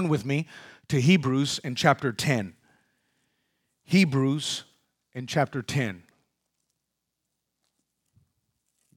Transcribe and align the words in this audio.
Turn 0.00 0.08
with 0.08 0.24
me 0.24 0.46
to 0.88 0.98
Hebrews 0.98 1.60
in 1.62 1.74
chapter 1.74 2.10
10. 2.10 2.54
Hebrews 3.82 4.64
in 5.12 5.26
chapter 5.26 5.60
10. 5.60 6.04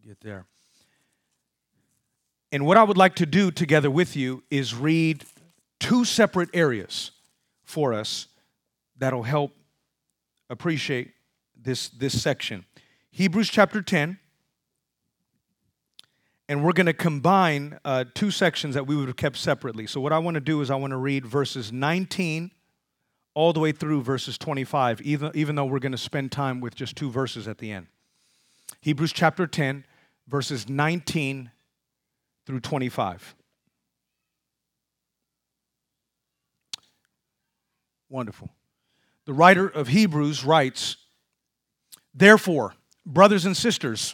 Get 0.01 0.21
there. 0.21 0.45
And 2.53 2.65
what 2.65 2.77
I 2.77 2.83
would 2.83 2.95
like 2.95 3.15
to 3.15 3.25
do 3.25 3.51
together 3.51 3.91
with 3.91 4.15
you 4.15 4.43
is 4.49 4.73
read 4.73 5.25
two 5.77 6.05
separate 6.05 6.47
areas 6.53 7.11
for 7.65 7.93
us 7.93 8.27
that'll 8.97 9.23
help 9.23 9.51
appreciate 10.49 11.11
this, 11.61 11.89
this 11.89 12.21
section. 12.21 12.63
Hebrews 13.11 13.49
chapter 13.49 13.81
10, 13.81 14.19
and 16.49 16.63
we're 16.63 16.73
going 16.73 16.87
to 16.87 16.93
combine 16.93 17.79
uh, 17.85 18.05
two 18.13 18.31
sections 18.31 18.75
that 18.75 18.85
we 18.85 18.95
would 18.95 19.07
have 19.07 19.17
kept 19.17 19.37
separately. 19.37 19.87
So, 19.87 20.01
what 20.01 20.11
I 20.11 20.19
want 20.19 20.35
to 20.35 20.41
do 20.41 20.61
is 20.61 20.69
I 20.69 20.75
want 20.75 20.91
to 20.91 20.97
read 20.97 21.25
verses 21.25 21.71
19 21.71 22.51
all 23.33 23.53
the 23.53 23.59
way 23.59 23.71
through 23.71 24.01
verses 24.01 24.37
25, 24.37 25.01
even, 25.01 25.31
even 25.33 25.55
though 25.55 25.65
we're 25.65 25.79
going 25.79 25.93
to 25.93 25.97
spend 25.97 26.31
time 26.31 26.59
with 26.59 26.75
just 26.75 26.95
two 26.95 27.09
verses 27.09 27.47
at 27.47 27.57
the 27.57 27.71
end. 27.71 27.87
Hebrews 28.81 29.13
chapter 29.13 29.47
10, 29.47 29.85
verses 30.27 30.69
19 30.69 31.49
through 32.45 32.59
25. 32.59 33.35
Wonderful. 38.09 38.49
The 39.25 39.33
writer 39.33 39.67
of 39.67 39.87
Hebrews 39.87 40.43
writes, 40.43 40.97
Therefore, 42.13 42.75
brothers 43.05 43.45
and 43.45 43.57
sisters, 43.57 44.13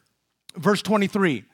Verse 0.55 0.81
23 0.81 1.45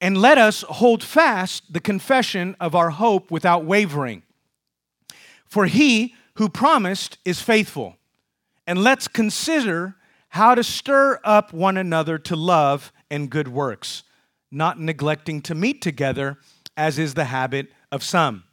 And 0.00 0.18
let 0.18 0.38
us 0.38 0.62
hold 0.62 1.02
fast 1.02 1.72
the 1.72 1.80
confession 1.80 2.56
of 2.60 2.74
our 2.74 2.90
hope 2.90 3.30
without 3.30 3.64
wavering. 3.64 4.22
For 5.46 5.66
he 5.66 6.14
who 6.34 6.48
promised 6.48 7.18
is 7.24 7.40
faithful. 7.40 7.96
And 8.66 8.82
let's 8.82 9.08
consider 9.08 9.96
how 10.30 10.54
to 10.54 10.64
stir 10.64 11.20
up 11.24 11.52
one 11.52 11.76
another 11.76 12.18
to 12.18 12.36
love 12.36 12.92
and 13.10 13.28
good 13.28 13.48
works, 13.48 14.02
not 14.50 14.80
neglecting 14.80 15.42
to 15.42 15.54
meet 15.54 15.82
together, 15.82 16.38
as 16.76 16.98
is 16.98 17.12
the 17.14 17.26
habit 17.26 17.68
of 17.90 18.02
some, 18.02 18.44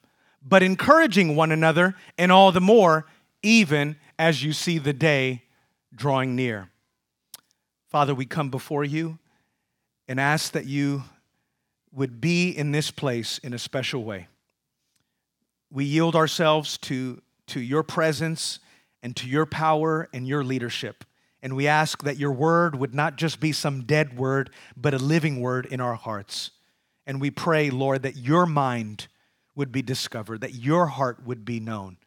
but 0.44 0.62
encouraging 0.62 1.36
one 1.38 1.52
another, 1.52 1.96
and 2.18 2.32
all 2.32 2.52
the 2.52 2.60
more, 2.60 3.06
even 3.42 3.96
as 4.18 4.44
you 4.44 4.52
see 4.52 4.78
the 4.78 4.92
day 4.92 5.44
drawing 5.96 6.36
near. 6.36 6.70
Father, 7.88 8.14
we 8.14 8.26
come 8.26 8.50
before 8.50 8.84
you 8.84 9.18
and 10.10 10.20
ask 10.20 10.54
that 10.54 10.66
you 10.66 11.04
would 11.94 12.20
be 12.20 12.50
in 12.50 12.72
this 12.72 12.90
place 12.90 13.38
in 13.38 13.54
a 13.54 13.60
special 13.60 14.04
way. 14.04 14.28
We 15.72 15.86
yield 15.86 16.16
ourselves 16.16 16.80
to, 16.80 17.22
to 17.48 17.62
your 17.62 17.84
presence 17.84 18.60
and 19.04 19.16
to 19.16 19.28
your 19.28 19.46
power 19.46 20.10
and 20.12 20.28
your 20.28 20.44
leadership. 20.44 21.06
And 21.44 21.56
we 21.56 21.68
ask 21.68 22.04
that 22.04 22.18
your 22.18 22.32
word 22.32 22.76
would 22.76 22.94
not 22.94 23.18
just 23.18 23.40
be 23.40 23.52
some 23.52 23.84
dead 23.84 24.18
word, 24.18 24.50
but 24.76 24.96
a 24.96 24.98
living 24.98 25.40
word 25.40 25.68
in 25.68 25.80
our 25.80 25.94
hearts. 25.94 26.52
And 27.06 27.22
we 27.22 27.30
pray, 27.30 27.70
Lord, 27.70 28.02
that 28.02 28.18
your 28.18 28.48
mind 28.48 29.08
would 29.56 29.72
be 29.72 29.84
discovered, 29.84 30.42
that 30.42 30.56
your 30.56 30.88
heart 30.88 31.24
would 31.24 31.46
be 31.46 31.60
known. 31.60 31.98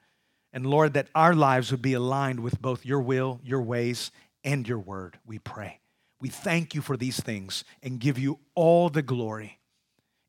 And 0.52 0.66
Lord, 0.66 0.94
that 0.94 1.06
our 1.14 1.34
lives 1.34 1.70
would 1.70 1.82
be 1.82 1.94
aligned 1.94 2.41
with 2.41 2.60
both 2.60 2.84
your 2.84 3.00
will, 3.00 3.41
your 3.44 3.62
ways, 3.62 4.10
and 4.42 4.66
your 4.66 4.78
word. 4.78 5.18
We 5.24 5.38
pray. 5.38 5.78
We 6.22 6.28
thank 6.28 6.72
you 6.72 6.83
for 6.83 6.97
these 6.97 7.19
things 7.19 7.65
and 7.83 7.99
give 7.99 8.16
you 8.16 8.38
all 8.55 8.88
the 8.88 9.03
glory. 9.03 9.59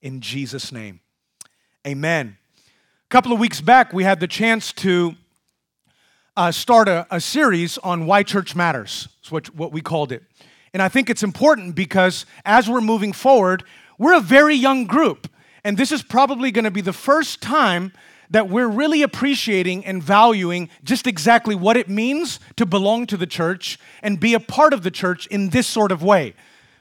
In 0.02 0.22
Jesus' 0.22 0.72
name, 0.72 1.02
amen. 1.86 2.36
A 2.58 3.09
couple 3.09 3.31
of 3.31 3.38
weeks 3.38 3.62
back, 3.62 3.94
we 3.94 4.04
had 4.04 4.20
the 4.20 4.28
chance 4.28 4.74
to 4.74 5.14
uh, 6.36 6.52
start 6.52 6.88
a, 6.88 7.06
a, 7.12 7.22
series 7.22 7.78
on 7.78 8.08
why 8.08 8.24
church 8.24 8.56
matters. 8.56 9.08
That's 9.22 9.31
what, 9.31 9.56
what 9.56 9.72
we 9.72 9.81
called 9.81 10.12
it. 10.12 10.24
And 10.74 10.81
I 10.81 10.90
think 10.90 11.12
it's 11.12 11.22
important 11.22 11.76
because 11.76 12.25
as 12.44 12.68
we're 12.68 12.81
moving 12.81 13.14
forward, 13.14 13.64
we're 14.00 14.18
a 14.18 14.20
very 14.20 14.56
young 14.56 14.86
group. 14.86 15.30
And 15.64 15.78
this 15.78 15.92
is 15.92 16.02
probably 16.02 16.50
going 16.50 16.66
to 16.66 16.72
be 16.72 16.81
the 16.81 16.92
first 16.92 17.40
time 17.40 17.94
that 18.29 18.50
we're 18.50 18.67
really 18.67 19.01
appreciating 19.01 19.85
and 19.85 20.01
valuing 20.01 20.69
just 20.84 21.07
exactly 21.07 21.56
what 21.56 21.78
it 21.78 21.89
means 21.89 22.39
to 22.56 22.66
belong 22.66 23.06
to 23.07 23.17
the 23.17 23.28
church 23.28 23.79
and 24.01 24.19
be 24.19 24.34
a 24.34 24.39
part 24.39 24.73
of 24.73 24.84
the 24.84 24.91
church 24.91 25.28
in 25.28 25.50
this 25.50 25.67
sort 25.67 25.91
of 25.91 26.01
way. 26.01 26.33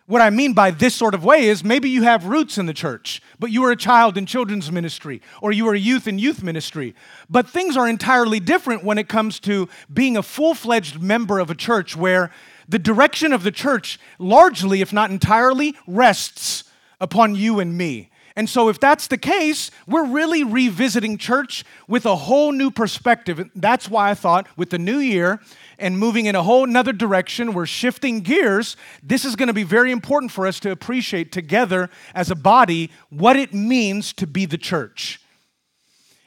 What 0.06 0.20
I 0.20 0.30
mean 0.30 0.52
by 0.52 0.72
this 0.72 0.94
sort 0.94 1.14
of 1.14 1.24
way 1.24 1.46
is 1.46 1.62
maybe 1.62 1.88
you 1.88 2.02
have 2.02 2.26
roots 2.26 2.58
in 2.58 2.66
the 2.66 2.74
church, 2.74 3.22
but 3.38 3.50
you 3.50 3.62
were 3.62 3.70
a 3.70 3.76
child 3.76 4.18
in 4.18 4.26
children's 4.26 4.70
ministry, 4.70 5.22
or 5.40 5.52
you 5.52 5.64
were 5.64 5.74
a 5.74 5.78
youth 5.78 6.08
in 6.08 6.18
youth 6.18 6.42
ministry. 6.42 6.94
But 7.30 7.48
things 7.48 7.76
are 7.76 7.88
entirely 7.88 8.40
different 8.40 8.84
when 8.84 8.98
it 8.98 9.08
comes 9.08 9.38
to 9.40 9.68
being 9.92 10.16
a 10.16 10.22
full 10.22 10.54
fledged 10.54 11.00
member 11.00 11.38
of 11.38 11.50
a 11.50 11.54
church 11.54 11.96
where 11.96 12.30
the 12.68 12.78
direction 12.78 13.32
of 13.32 13.42
the 13.42 13.52
church, 13.52 13.98
largely, 14.18 14.80
if 14.80 14.92
not 14.92 15.10
entirely, 15.10 15.76
rests 15.86 16.64
upon 17.00 17.34
you 17.34 17.60
and 17.60 17.78
me. 17.78 18.10
And 18.34 18.48
so, 18.48 18.68
if 18.68 18.80
that's 18.80 19.06
the 19.06 19.18
case, 19.18 19.70
we're 19.86 20.06
really 20.06 20.42
revisiting 20.42 21.18
church 21.18 21.64
with 21.86 22.06
a 22.06 22.16
whole 22.16 22.52
new 22.52 22.70
perspective. 22.70 23.50
That's 23.54 23.90
why 23.90 24.10
I 24.10 24.14
thought 24.14 24.46
with 24.56 24.70
the 24.70 24.78
new 24.78 24.98
year 24.98 25.40
and 25.78 25.98
moving 25.98 26.26
in 26.26 26.34
a 26.34 26.42
whole 26.42 26.64
another 26.64 26.92
direction, 26.92 27.52
we're 27.52 27.66
shifting 27.66 28.20
gears. 28.20 28.76
This 29.02 29.24
is 29.24 29.36
going 29.36 29.48
to 29.48 29.52
be 29.52 29.64
very 29.64 29.92
important 29.92 30.32
for 30.32 30.46
us 30.46 30.60
to 30.60 30.70
appreciate 30.70 31.32
together 31.32 31.90
as 32.14 32.30
a 32.30 32.34
body 32.34 32.90
what 33.10 33.36
it 33.36 33.52
means 33.52 34.12
to 34.14 34.26
be 34.26 34.46
the 34.46 34.58
church. 34.58 35.20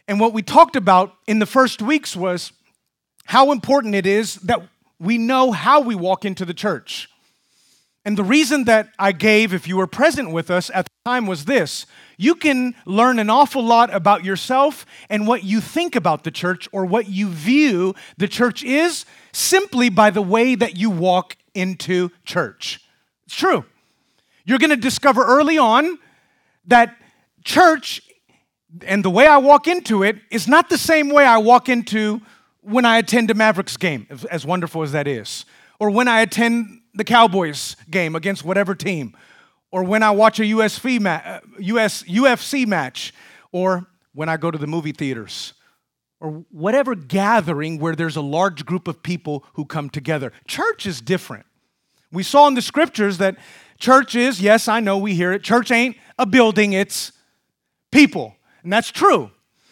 And 0.08 0.20
what 0.20 0.34
we 0.34 0.44
talked 0.44 0.76
about 0.76 1.16
in 1.26 1.40
the 1.40 1.46
first 1.46 1.82
weeks 1.82 2.16
was 2.16 2.52
how 3.26 3.52
important 3.52 3.96
it 3.96 4.06
is 4.06 4.36
that 4.36 4.62
we 5.00 5.18
know 5.18 5.52
how 5.52 5.82
we 5.82 5.96
walk 5.96 6.26
into 6.26 6.46
the 6.46 6.54
church. 6.54 7.10
And 8.06 8.16
the 8.16 8.24
reason 8.24 8.66
that 8.66 8.90
I 9.00 9.12
gave, 9.12 9.52
if 9.52 9.68
you 9.68 9.78
were 9.78 9.88
present 9.88 10.32
with 10.32 10.52
us 10.52 10.70
at 10.74 10.86
the 10.86 11.10
time, 11.10 11.26
was 11.26 11.46
this 11.46 11.88
you 12.18 12.36
can 12.36 12.76
learn 12.86 13.20
an 13.20 13.30
awful 13.30 13.64
lot 13.64 13.94
about 13.94 14.24
yourself 14.24 14.86
and 15.10 15.28
what 15.28 15.44
you 15.44 15.60
think 15.60 15.96
about 15.96 16.24
the 16.24 16.32
church 16.32 16.70
or 16.72 16.86
what 16.86 17.10
you 17.10 17.28
view 17.28 17.94
the 18.18 18.28
church 18.28 18.64
is 18.64 19.06
simply 19.34 19.90
by 19.90 20.10
the 20.12 20.22
way 20.22 20.56
that 20.56 20.78
you 20.78 20.90
walk 20.90 21.36
into 21.54 22.12
church. 22.24 22.80
It's 23.26 23.36
true. 23.36 23.66
You're 24.46 24.60
going 24.60 24.70
to 24.70 24.78
discover 24.78 25.26
early 25.26 25.58
on 25.58 25.98
that 26.68 26.96
church 27.44 28.02
and 28.86 29.04
the 29.04 29.10
way 29.10 29.26
I 29.26 29.38
walk 29.38 29.68
into 29.68 30.04
it 30.04 30.18
is 30.32 30.48
not 30.48 30.70
the 30.70 30.78
same 30.78 31.10
way 31.10 31.26
I 31.26 31.38
walk 31.38 31.70
into 31.70 32.22
when 32.62 32.86
I 32.86 32.98
attend 32.98 33.32
a 33.32 33.34
Mavericks 33.34 33.78
game, 33.78 34.08
as 34.30 34.46
wonderful 34.46 34.82
as 34.82 34.92
that 34.92 35.08
is, 35.08 35.46
or 35.80 35.90
when 35.90 36.08
I 36.08 36.22
attend 36.22 36.82
the 36.96 37.04
Cowboys 37.04 37.76
game 37.90 38.16
against 38.16 38.44
whatever 38.44 38.74
team, 38.74 39.16
or 39.72 39.84
when 39.84 40.04
I 40.04 40.12
watch 40.12 40.40
a 40.40 40.44
USF 40.44 41.02
ma- 41.02 41.40
US, 41.60 42.02
uh, 42.02 42.06
UFC 42.06 42.66
match, 42.66 43.14
or 43.52 43.88
when 44.14 44.30
I 44.30 44.38
go 44.38 44.50
to 44.50 44.58
the 44.58 44.68
movie 44.68 44.94
theaters, 44.94 45.54
or 46.20 46.46
whatever 46.50 46.96
gathering 46.96 47.78
where 47.80 47.96
there's 47.96 48.16
a 48.16 48.22
large 48.22 48.66
group 48.66 48.88
of 48.88 49.04
people 49.04 49.46
who 49.54 49.66
come 49.66 49.90
together. 49.90 50.32
Church 50.48 50.86
is 50.86 51.02
different. 51.02 51.46
We 52.12 52.24
saw 52.24 52.48
in 52.48 52.54
the 52.54 52.62
scriptures 52.62 53.18
that 53.18 53.38
church 53.78 54.16
is, 54.16 54.42
yes, 54.42 54.68
I 54.68 54.80
know 54.80 54.98
we 54.98 55.14
hear 55.16 55.34
it, 55.34 55.44
church 55.44 55.72
ain't 55.72 55.98
a 56.18 56.26
building, 56.26 56.74
it's 56.74 57.12
people. 57.92 58.36
And 58.64 58.72
that's 58.72 58.92
true. 58.92 59.32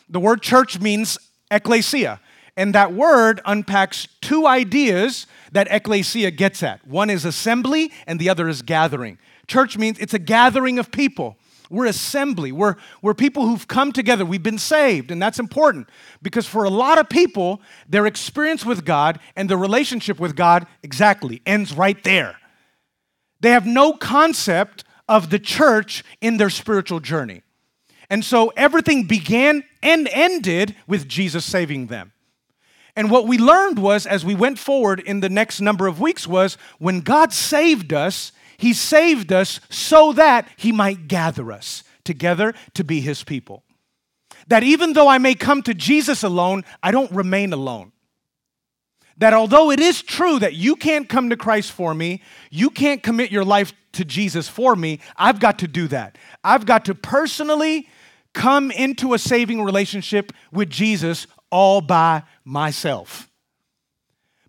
The 0.09 0.19
word 0.19 0.41
church 0.41 0.79
means 0.79 1.17
ecclesia. 1.49 2.19
And 2.55 2.75
that 2.75 2.93
word 2.93 3.41
unpacks 3.45 4.07
two 4.21 4.45
ideas 4.45 5.25
that 5.51 5.67
ecclesia 5.71 6.31
gets 6.31 6.61
at 6.61 6.85
one 6.87 7.09
is 7.09 7.25
assembly, 7.25 7.91
and 8.05 8.19
the 8.19 8.29
other 8.29 8.47
is 8.47 8.61
gathering. 8.61 9.17
Church 9.47 9.77
means 9.77 9.97
it's 9.99 10.13
a 10.13 10.19
gathering 10.19 10.79
of 10.79 10.91
people. 10.91 11.37
We're 11.69 11.87
assembly. 11.87 12.51
We're, 12.51 12.75
we're 13.01 13.15
people 13.15 13.47
who've 13.47 13.67
come 13.67 13.91
together. 13.91 14.25
We've 14.25 14.43
been 14.43 14.59
saved, 14.59 15.09
and 15.09 15.21
that's 15.21 15.39
important 15.39 15.89
because 16.21 16.45
for 16.45 16.63
a 16.63 16.69
lot 16.69 16.99
of 16.99 17.09
people, 17.09 17.61
their 17.89 18.05
experience 18.05 18.63
with 18.63 18.85
God 18.85 19.19
and 19.35 19.49
their 19.49 19.57
relationship 19.57 20.19
with 20.19 20.35
God 20.35 20.67
exactly 20.83 21.41
ends 21.45 21.73
right 21.73 22.01
there. 22.03 22.37
They 23.41 23.49
have 23.49 23.65
no 23.65 23.93
concept 23.93 24.83
of 25.09 25.29
the 25.29 25.39
church 25.39 26.03
in 26.21 26.37
their 26.37 26.49
spiritual 26.49 26.99
journey. 26.99 27.41
And 28.09 28.23
so 28.23 28.53
everything 28.55 29.03
began 29.03 29.63
and 29.81 30.07
ended 30.11 30.75
with 30.87 31.07
Jesus 31.07 31.43
saving 31.43 31.87
them. 31.87 32.12
And 32.95 33.09
what 33.09 33.27
we 33.27 33.37
learned 33.37 33.79
was, 33.79 34.05
as 34.05 34.23
we 34.23 34.35
went 34.35 34.59
forward 34.59 34.99
in 34.99 35.19
the 35.19 35.29
next 35.29 35.59
number 35.61 35.87
of 35.87 35.99
weeks, 35.99 36.27
was 36.27 36.57
when 36.77 37.01
God 37.01 37.33
saved 37.33 37.91
us, 37.91 38.31
He 38.57 38.73
saved 38.73 39.33
us 39.33 39.59
so 39.69 40.13
that 40.13 40.47
He 40.57 40.71
might 40.71 41.07
gather 41.07 41.51
us 41.51 41.83
together 42.03 42.53
to 42.75 42.83
be 42.83 43.01
His 43.01 43.23
people. 43.23 43.63
That 44.47 44.63
even 44.63 44.93
though 44.93 45.07
I 45.07 45.17
may 45.17 45.35
come 45.35 45.63
to 45.63 45.73
Jesus 45.73 46.23
alone, 46.23 46.63
I 46.83 46.91
don't 46.91 47.11
remain 47.11 47.53
alone. 47.53 47.93
That 49.17 49.33
although 49.33 49.71
it 49.71 49.79
is 49.79 50.01
true 50.01 50.39
that 50.39 50.53
you 50.53 50.75
can't 50.75 51.07
come 51.07 51.29
to 51.29 51.37
Christ 51.37 51.71
for 51.71 51.93
me, 51.93 52.21
you 52.49 52.69
can't 52.69 53.01
commit 53.01 53.31
your 53.31 53.45
life 53.45 53.73
to 53.93 54.03
Jesus 54.03 54.47
for 54.47 54.75
me, 54.75 54.99
I've 55.17 55.39
got 55.39 55.59
to 55.59 55.67
do 55.67 55.87
that. 55.89 56.17
I've 56.43 56.65
got 56.65 56.85
to 56.85 56.95
personally 56.95 57.87
come 58.33 58.71
into 58.71 59.13
a 59.13 59.19
saving 59.19 59.63
relationship 59.63 60.33
with 60.51 60.69
Jesus 60.69 61.27
all 61.53 61.81
by 61.81 62.23
myself. 62.43 63.29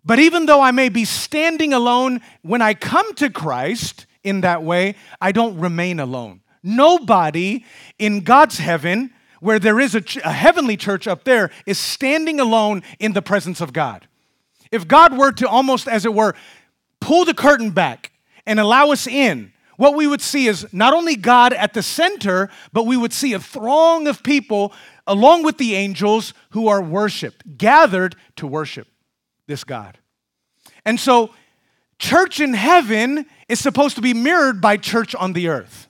But 0.03 0.17
even 0.17 0.47
though 0.47 0.59
I 0.59 0.71
may 0.71 0.89
be 0.89 1.05
standing 1.05 1.71
alone 1.71 2.19
when 2.41 2.63
I 2.63 2.73
come 2.73 3.13
to 3.15 3.29
Christ 3.29 4.07
in 4.23 4.41
that 4.41 4.63
way, 4.63 4.95
I 5.21 5.31
don't 5.31 5.59
remain 5.59 5.99
alone. 5.99 6.41
Nobody 6.63 7.63
in 7.99 8.21
God's 8.21 8.57
heaven, 8.57 9.11
where 9.39 9.59
there 9.59 9.79
is 9.79 9.93
a, 9.93 10.01
ch- 10.01 10.17
a, 10.17 10.31
heavenly 10.31 10.77
church 10.77 11.07
up 11.07 11.25
there, 11.25 11.51
is 11.67 11.77
standing 11.77 12.39
alone 12.39 12.81
in 12.99 13.13
the 13.13 13.21
presence 13.21 13.61
of 13.61 13.71
God. 13.71 14.07
If 14.71 14.87
God 14.87 15.15
were 15.15 15.31
to 15.33 15.47
almost, 15.47 15.87
as 15.87 16.05
it 16.05 16.13
were, 16.13 16.33
pull 16.99 17.23
the 17.23 17.35
curtain 17.35 17.69
back 17.69 18.11
and 18.47 18.59
allow 18.59 18.89
us 18.89 19.05
in, 19.05 19.53
what 19.77 19.95
we 19.95 20.07
would 20.07 20.21
see 20.21 20.47
is 20.47 20.65
not 20.71 20.93
only 20.93 21.15
God 21.15 21.53
at 21.53 21.73
the 21.73 21.83
center, 21.83 22.49
but 22.71 22.85
we 22.85 22.97
would 22.97 23.13
see 23.13 23.33
a 23.33 23.39
throng 23.39 24.07
of 24.07 24.23
people 24.23 24.73
along 25.07 25.43
with 25.43 25.57
the 25.57 25.75
angels 25.75 26.33
who 26.51 26.67
are 26.67 26.81
worshiped, 26.81 27.57
gathered 27.57 28.15
to 28.37 28.47
worship 28.47 28.87
this 29.47 29.63
God. 29.63 29.97
And 30.85 30.99
so, 30.99 31.31
church 31.99 32.39
in 32.39 32.53
heaven 32.53 33.25
is 33.49 33.59
supposed 33.59 33.95
to 33.95 34.01
be 34.01 34.13
mirrored 34.13 34.61
by 34.61 34.77
church 34.77 35.15
on 35.15 35.33
the 35.33 35.47
earth. 35.47 35.87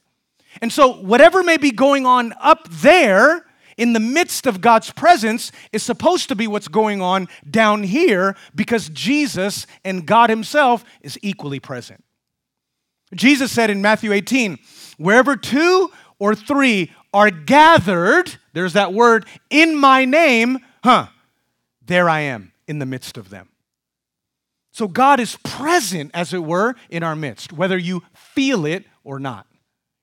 And 0.61 0.71
so, 0.71 0.93
whatever 0.93 1.43
may 1.43 1.57
be 1.57 1.71
going 1.71 2.05
on 2.05 2.33
up 2.39 2.67
there 2.69 3.45
in 3.77 3.91
the 3.93 3.99
midst 3.99 4.47
of 4.47 4.61
God's 4.61 4.91
presence 4.91 5.51
is 5.73 5.83
supposed 5.83 6.29
to 6.29 6.35
be 6.35 6.47
what's 6.47 6.69
going 6.69 7.01
on 7.01 7.27
down 7.49 7.83
here 7.83 8.35
because 8.55 8.87
Jesus 8.89 9.67
and 9.83 10.05
God 10.05 10.29
Himself 10.29 10.85
is 11.01 11.19
equally 11.21 11.59
present. 11.59 12.04
Jesus 13.15 13.51
said 13.51 13.69
in 13.69 13.81
Matthew 13.81 14.11
18, 14.11 14.59
wherever 14.97 15.35
two 15.35 15.91
or 16.19 16.35
three 16.35 16.91
are 17.13 17.31
gathered, 17.31 18.35
there's 18.53 18.73
that 18.73 18.93
word, 18.93 19.25
in 19.49 19.77
my 19.77 20.05
name, 20.05 20.59
huh, 20.83 21.07
there 21.85 22.09
I 22.09 22.21
am 22.21 22.51
in 22.67 22.79
the 22.79 22.85
midst 22.85 23.17
of 23.17 23.29
them. 23.29 23.49
So 24.71 24.89
God 24.89 25.21
is 25.21 25.37
present, 25.37 26.11
as 26.13 26.33
it 26.33 26.43
were, 26.43 26.75
in 26.89 27.03
our 27.03 27.15
midst, 27.15 27.53
whether 27.53 27.77
you 27.77 28.03
feel 28.13 28.65
it 28.65 28.83
or 29.05 29.19
not. 29.19 29.47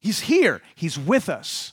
He's 0.00 0.20
here, 0.20 0.62
He's 0.74 0.98
with 0.98 1.28
us. 1.28 1.72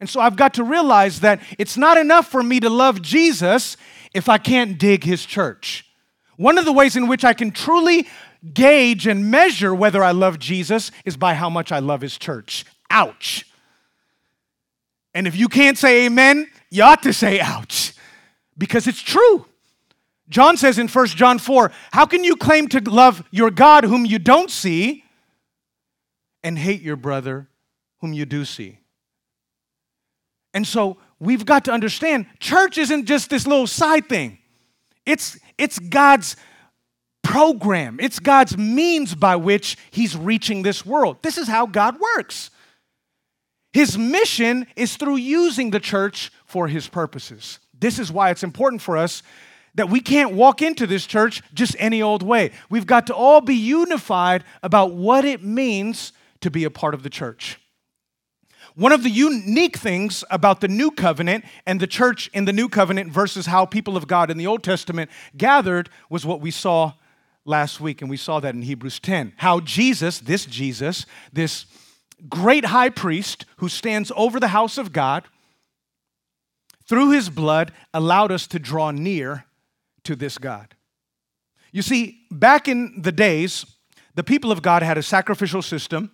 And 0.00 0.08
so 0.08 0.20
I've 0.20 0.36
got 0.36 0.54
to 0.54 0.64
realize 0.64 1.20
that 1.20 1.42
it's 1.58 1.76
not 1.76 1.98
enough 1.98 2.26
for 2.26 2.42
me 2.42 2.58
to 2.60 2.70
love 2.70 3.02
Jesus 3.02 3.76
if 4.14 4.30
I 4.30 4.38
can't 4.38 4.78
dig 4.78 5.04
His 5.04 5.26
church. 5.26 5.86
One 6.38 6.56
of 6.56 6.64
the 6.64 6.72
ways 6.72 6.96
in 6.96 7.06
which 7.06 7.22
I 7.22 7.34
can 7.34 7.50
truly 7.50 8.08
gauge 8.54 9.06
and 9.06 9.30
measure 9.30 9.74
whether 9.74 10.02
I 10.02 10.12
love 10.12 10.38
Jesus 10.38 10.90
is 11.04 11.16
by 11.16 11.34
how 11.34 11.50
much 11.50 11.72
I 11.72 11.78
love 11.78 12.00
his 12.00 12.16
church. 12.18 12.64
Ouch. 12.90 13.46
And 15.14 15.26
if 15.26 15.36
you 15.36 15.48
can't 15.48 15.76
say 15.76 16.06
amen, 16.06 16.48
you 16.70 16.82
ought 16.82 17.02
to 17.02 17.12
say 17.12 17.40
ouch 17.40 17.94
because 18.56 18.86
it's 18.86 19.02
true. 19.02 19.46
John 20.28 20.56
says 20.56 20.78
in 20.78 20.86
1 20.86 21.06
John 21.08 21.38
4, 21.38 21.72
How 21.90 22.06
can 22.06 22.22
you 22.22 22.36
claim 22.36 22.68
to 22.68 22.80
love 22.80 23.24
your 23.30 23.50
God 23.50 23.84
whom 23.84 24.06
you 24.06 24.18
don't 24.18 24.50
see 24.50 25.04
and 26.42 26.56
hate 26.56 26.82
your 26.82 26.96
brother 26.96 27.48
whom 28.00 28.12
you 28.12 28.24
do 28.24 28.44
see? 28.44 28.78
And 30.54 30.66
so 30.66 30.98
we've 31.18 31.44
got 31.44 31.64
to 31.66 31.72
understand 31.72 32.26
church 32.38 32.78
isn't 32.78 33.06
just 33.06 33.30
this 33.30 33.46
little 33.46 33.66
side 33.66 34.08
thing, 34.08 34.38
it's, 35.04 35.38
it's 35.58 35.78
God's 35.78 36.36
program, 37.30 37.98
it's 38.00 38.18
God's 38.18 38.58
means 38.58 39.14
by 39.14 39.36
which 39.36 39.76
He's 39.90 40.16
reaching 40.16 40.62
this 40.62 40.84
world. 40.84 41.18
This 41.22 41.38
is 41.38 41.48
how 41.48 41.66
God 41.66 41.98
works. 42.16 42.50
His 43.72 43.96
mission 43.96 44.66
is 44.74 44.96
through 44.96 45.16
using 45.16 45.70
the 45.70 45.80
church 45.80 46.32
for 46.44 46.66
His 46.66 46.88
purposes. 46.88 47.60
This 47.78 47.98
is 47.98 48.10
why 48.10 48.30
it's 48.30 48.42
important 48.42 48.82
for 48.82 48.96
us 48.96 49.22
that 49.76 49.88
we 49.88 50.00
can't 50.00 50.32
walk 50.32 50.60
into 50.60 50.86
this 50.86 51.06
church 51.06 51.42
just 51.54 51.76
any 51.78 52.02
old 52.02 52.24
way. 52.24 52.50
We've 52.68 52.86
got 52.86 53.06
to 53.06 53.14
all 53.14 53.40
be 53.40 53.54
unified 53.54 54.42
about 54.62 54.94
what 54.94 55.24
it 55.24 55.44
means 55.44 56.12
to 56.40 56.50
be 56.50 56.64
a 56.64 56.70
part 56.70 56.94
of 56.94 57.04
the 57.04 57.10
church. 57.10 57.60
One 58.74 58.92
of 58.92 59.02
the 59.02 59.10
unique 59.10 59.76
things 59.76 60.24
about 60.30 60.60
the 60.60 60.68
new 60.68 60.90
covenant 60.90 61.44
and 61.66 61.78
the 61.78 61.86
church 61.86 62.28
in 62.32 62.44
the 62.44 62.52
new 62.52 62.68
covenant 62.68 63.12
versus 63.12 63.46
how 63.46 63.66
people 63.66 63.96
of 63.96 64.08
God 64.08 64.30
in 64.30 64.38
the 64.38 64.46
Old 64.46 64.64
Testament 64.64 65.10
gathered 65.36 65.88
was 66.08 66.26
what 66.26 66.40
we 66.40 66.50
saw 66.50 66.94
last 67.50 67.80
week, 67.80 68.00
and 68.00 68.08
we 68.08 68.16
saw 68.16 68.40
that 68.40 68.54
in 68.54 68.62
Hebrews 68.62 69.00
10. 69.00 69.34
How 69.36 69.60
Jesus, 69.60 70.20
this 70.20 70.46
Jesus, 70.46 71.04
this 71.30 71.66
great 72.28 72.66
high 72.66 72.88
priest 72.88 73.44
who 73.56 73.68
stands 73.68 74.10
over 74.16 74.40
the 74.40 74.48
house 74.48 74.78
of 74.78 74.92
God, 74.92 75.24
through 76.86 77.10
his 77.10 77.28
blood 77.28 77.72
allowed 77.92 78.32
us 78.32 78.46
to 78.46 78.58
draw 78.58 78.90
near 78.90 79.44
to 80.04 80.16
this 80.16 80.38
God. 80.38 80.74
You 81.72 81.82
see, 81.82 82.22
back 82.30 82.66
in 82.66 83.02
the 83.02 83.12
days, 83.12 83.66
the 84.14 84.24
people 84.24 84.50
of 84.50 84.62
God 84.62 84.82
had 84.82 84.96
a 84.96 85.02
sacrificial 85.02 85.62
system, 85.62 86.10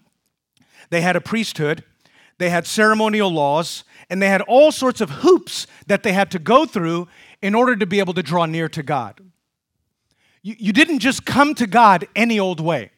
they 0.90 1.00
had 1.00 1.16
a 1.16 1.20
priesthood, 1.20 1.84
they 2.38 2.50
had 2.50 2.66
ceremonial 2.66 3.30
laws, 3.30 3.84
and 4.10 4.20
they 4.20 4.28
had 4.28 4.42
all 4.42 4.70
sorts 4.70 5.00
of 5.00 5.10
hoops 5.10 5.66
that 5.86 6.02
they 6.02 6.12
had 6.12 6.30
to 6.32 6.38
go 6.38 6.66
through 6.66 7.08
in 7.40 7.54
order 7.54 7.76
to 7.76 7.86
be 7.86 7.98
able 7.98 8.14
to 8.14 8.22
draw 8.22 8.46
near 8.46 8.68
to 8.68 8.82
God 8.82 9.20
you, 10.46 10.54
you 10.58 10.72
didn't 10.72 11.00
just 11.00 11.26
come 11.26 11.56
to 11.56 11.66
God 11.66 12.06
any 12.14 12.38
old 12.38 12.60
way. 12.60 12.92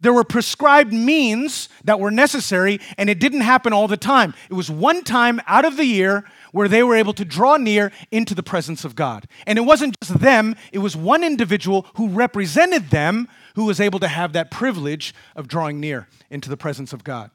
There 0.00 0.12
were 0.12 0.22
prescribed 0.22 0.92
means 0.92 1.68
that 1.84 1.98
were 1.98 2.12
necessary, 2.12 2.78
and 2.96 3.10
it 3.10 3.18
didn't 3.18 3.40
happen 3.40 3.72
all 3.72 3.88
the 3.88 3.96
time. 3.96 4.32
It 4.48 4.54
was 4.54 4.70
one 4.70 5.02
time 5.02 5.40
out 5.48 5.64
of 5.64 5.76
the 5.76 5.86
year 5.86 6.24
where 6.52 6.68
they 6.68 6.84
were 6.84 6.94
able 6.94 7.14
to 7.14 7.24
draw 7.24 7.56
near 7.56 7.90
into 8.12 8.32
the 8.32 8.44
presence 8.44 8.84
of 8.84 8.94
God. 8.94 9.26
And 9.44 9.58
it 9.58 9.62
wasn't 9.62 9.96
just 10.00 10.20
them, 10.20 10.54
it 10.70 10.78
was 10.78 10.94
one 10.94 11.24
individual 11.24 11.86
who 11.96 12.10
represented 12.10 12.90
them 12.90 13.26
who 13.56 13.64
was 13.64 13.80
able 13.80 13.98
to 13.98 14.08
have 14.08 14.32
that 14.34 14.52
privilege 14.52 15.14
of 15.34 15.48
drawing 15.48 15.80
near 15.80 16.06
into 16.30 16.48
the 16.48 16.56
presence 16.56 16.92
of 16.92 17.02
God. 17.02 17.32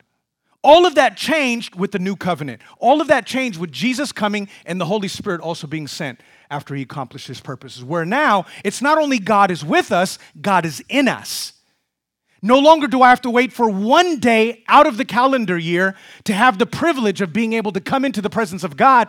All 0.63 0.85
of 0.85 0.95
that 0.95 1.17
changed 1.17 1.75
with 1.75 1.91
the 1.91 1.99
new 1.99 2.15
covenant. 2.15 2.61
All 2.77 3.01
of 3.01 3.07
that 3.07 3.25
changed 3.25 3.59
with 3.59 3.71
Jesus 3.71 4.11
coming 4.11 4.47
and 4.65 4.79
the 4.79 4.85
Holy 4.85 5.07
Spirit 5.09 5.41
also 5.41 5.67
being 5.67 5.87
sent 5.87 6.21
after 6.51 6.75
he 6.75 6.83
accomplished 6.83 7.27
his 7.27 7.39
purposes. 7.39 7.83
Where 7.83 8.05
now, 8.05 8.45
it's 8.63 8.81
not 8.81 8.99
only 8.99 9.17
God 9.17 9.49
is 9.49 9.65
with 9.65 9.91
us, 9.91 10.19
God 10.39 10.65
is 10.65 10.83
in 10.89 11.07
us. 11.07 11.53
No 12.43 12.59
longer 12.59 12.87
do 12.87 13.01
I 13.01 13.09
have 13.09 13.21
to 13.21 13.29
wait 13.29 13.53
for 13.53 13.69
one 13.69 14.19
day 14.19 14.63
out 14.67 14.87
of 14.87 14.97
the 14.97 15.05
calendar 15.05 15.57
year 15.57 15.95
to 16.25 16.33
have 16.33 16.57
the 16.57 16.65
privilege 16.65 17.21
of 17.21 17.31
being 17.33 17.53
able 17.53 17.71
to 17.71 17.79
come 17.79 18.03
into 18.03 18.21
the 18.21 18.31
presence 18.31 18.63
of 18.63 18.75
God. 18.75 19.07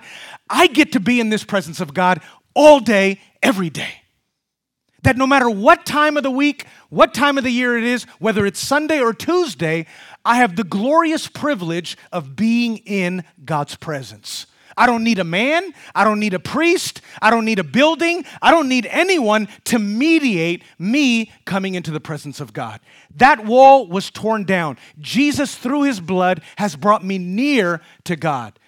I 0.49 0.67
get 0.67 0.93
to 0.93 1.01
be 1.01 1.19
in 1.19 1.31
this 1.31 1.43
presence 1.43 1.81
of 1.81 1.95
God 1.95 2.21
all 2.55 2.79
day, 2.79 3.21
every 3.43 3.71
day. 3.71 4.03
That 5.03 5.17
no 5.17 5.27
matter 5.27 5.51
what 5.51 5.85
time 5.85 6.17
of 6.17 6.23
the 6.23 6.31
week, 6.31 6.67
what 6.91 7.15
time 7.15 7.39
of 7.39 7.45
the 7.45 7.51
year 7.51 7.77
it 7.77 7.85
is, 7.85 8.05
whether 8.21 8.47
it's 8.47 8.61
Sunday 8.61 9.01
or 9.01 9.13
Tuesday, 9.13 9.87
I 10.25 10.37
have 10.37 10.55
the 10.55 10.63
glorious 10.63 11.27
privilege 11.27 11.97
of 12.13 12.37
being 12.37 12.77
in 12.79 13.25
God's 13.45 13.75
presence. 13.75 14.47
I 14.77 14.87
don't 14.87 15.05
need 15.05 15.19
a 15.19 15.25
man. 15.25 15.73
I 15.95 16.05
don't 16.05 16.21
need 16.21 16.35
a 16.35 16.39
priest. 16.39 17.01
I 17.21 17.31
don't 17.31 17.45
need 17.45 17.59
a 17.59 17.65
building. 17.65 18.25
I 18.41 18.51
don't 18.51 18.69
need 18.69 18.87
anyone 18.87 19.49
to 19.65 19.79
mediate 19.79 20.63
me 20.79 21.31
coming 21.45 21.75
into 21.75 21.91
the 21.91 22.01
presence 22.01 22.41
of 22.41 22.53
God. 22.53 22.81
That 23.17 23.45
wall 23.45 23.87
was 23.87 24.11
torn 24.11 24.45
down. 24.45 24.79
Jesus, 24.99 25.55
through 25.55 25.83
his 25.83 26.01
blood, 26.01 26.43
has 26.57 26.77
brought 26.77 27.05
me 27.05 27.19
near 27.19 27.81
to 28.05 28.17
God. 28.17 28.59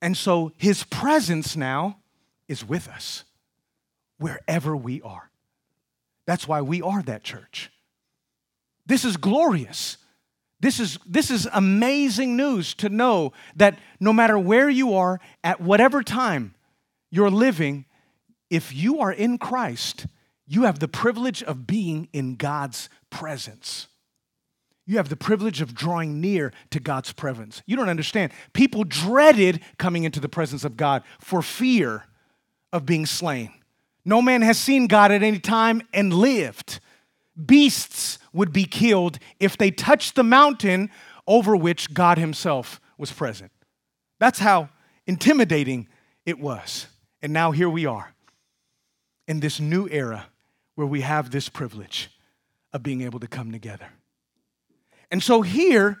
And 0.00 0.16
so 0.16 0.52
his 0.56 0.84
presence 0.84 1.56
now 1.56 1.98
is 2.46 2.64
with 2.64 2.88
us 2.88 3.24
wherever 4.18 4.76
we 4.76 5.00
are. 5.02 5.30
That's 6.26 6.48
why 6.48 6.62
we 6.62 6.82
are 6.82 7.02
that 7.02 7.24
church. 7.24 7.70
This 8.86 9.04
is 9.04 9.16
glorious. 9.16 9.96
This 10.64 10.80
is, 10.80 10.98
this 11.04 11.30
is 11.30 11.46
amazing 11.52 12.38
news 12.38 12.72
to 12.76 12.88
know 12.88 13.34
that 13.54 13.78
no 14.00 14.14
matter 14.14 14.38
where 14.38 14.70
you 14.70 14.94
are, 14.94 15.20
at 15.44 15.60
whatever 15.60 16.02
time 16.02 16.54
you're 17.10 17.28
living, 17.28 17.84
if 18.48 18.74
you 18.74 18.98
are 19.00 19.12
in 19.12 19.36
Christ, 19.36 20.06
you 20.46 20.62
have 20.62 20.78
the 20.78 20.88
privilege 20.88 21.42
of 21.42 21.66
being 21.66 22.08
in 22.14 22.36
God's 22.36 22.88
presence. 23.10 23.88
You 24.86 24.96
have 24.96 25.10
the 25.10 25.16
privilege 25.16 25.60
of 25.60 25.74
drawing 25.74 26.18
near 26.18 26.50
to 26.70 26.80
God's 26.80 27.12
presence. 27.12 27.62
You 27.66 27.76
don't 27.76 27.90
understand. 27.90 28.32
People 28.54 28.84
dreaded 28.84 29.60
coming 29.76 30.04
into 30.04 30.18
the 30.18 30.30
presence 30.30 30.64
of 30.64 30.78
God 30.78 31.02
for 31.20 31.42
fear 31.42 32.04
of 32.72 32.86
being 32.86 33.04
slain. 33.04 33.52
No 34.02 34.22
man 34.22 34.40
has 34.40 34.58
seen 34.58 34.86
God 34.86 35.12
at 35.12 35.22
any 35.22 35.40
time 35.40 35.82
and 35.92 36.14
lived. 36.14 36.80
Beasts 37.44 38.18
would 38.34 38.52
be 38.52 38.64
killed 38.64 39.18
if 39.40 39.56
they 39.56 39.70
touched 39.70 40.16
the 40.16 40.24
mountain 40.24 40.90
over 41.26 41.56
which 41.56 41.94
God 41.94 42.18
Himself 42.18 42.80
was 42.98 43.10
present. 43.10 43.50
That's 44.18 44.40
how 44.40 44.68
intimidating 45.06 45.88
it 46.26 46.38
was. 46.38 46.88
And 47.22 47.32
now 47.32 47.52
here 47.52 47.70
we 47.70 47.86
are 47.86 48.14
in 49.26 49.40
this 49.40 49.58
new 49.60 49.88
era 49.88 50.26
where 50.74 50.86
we 50.86 51.00
have 51.00 51.30
this 51.30 51.48
privilege 51.48 52.10
of 52.72 52.82
being 52.82 53.00
able 53.00 53.20
to 53.20 53.26
come 53.26 53.52
together. 53.52 53.86
And 55.10 55.22
so 55.22 55.42
here, 55.42 56.00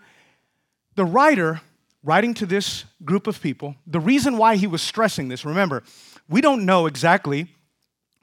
the 0.96 1.04
writer, 1.04 1.60
writing 2.02 2.34
to 2.34 2.46
this 2.46 2.84
group 3.04 3.26
of 3.26 3.40
people, 3.40 3.76
the 3.86 4.00
reason 4.00 4.36
why 4.36 4.56
he 4.56 4.66
was 4.66 4.82
stressing 4.82 5.28
this, 5.28 5.44
remember, 5.44 5.82
we 6.28 6.40
don't 6.40 6.66
know 6.66 6.86
exactly 6.86 7.53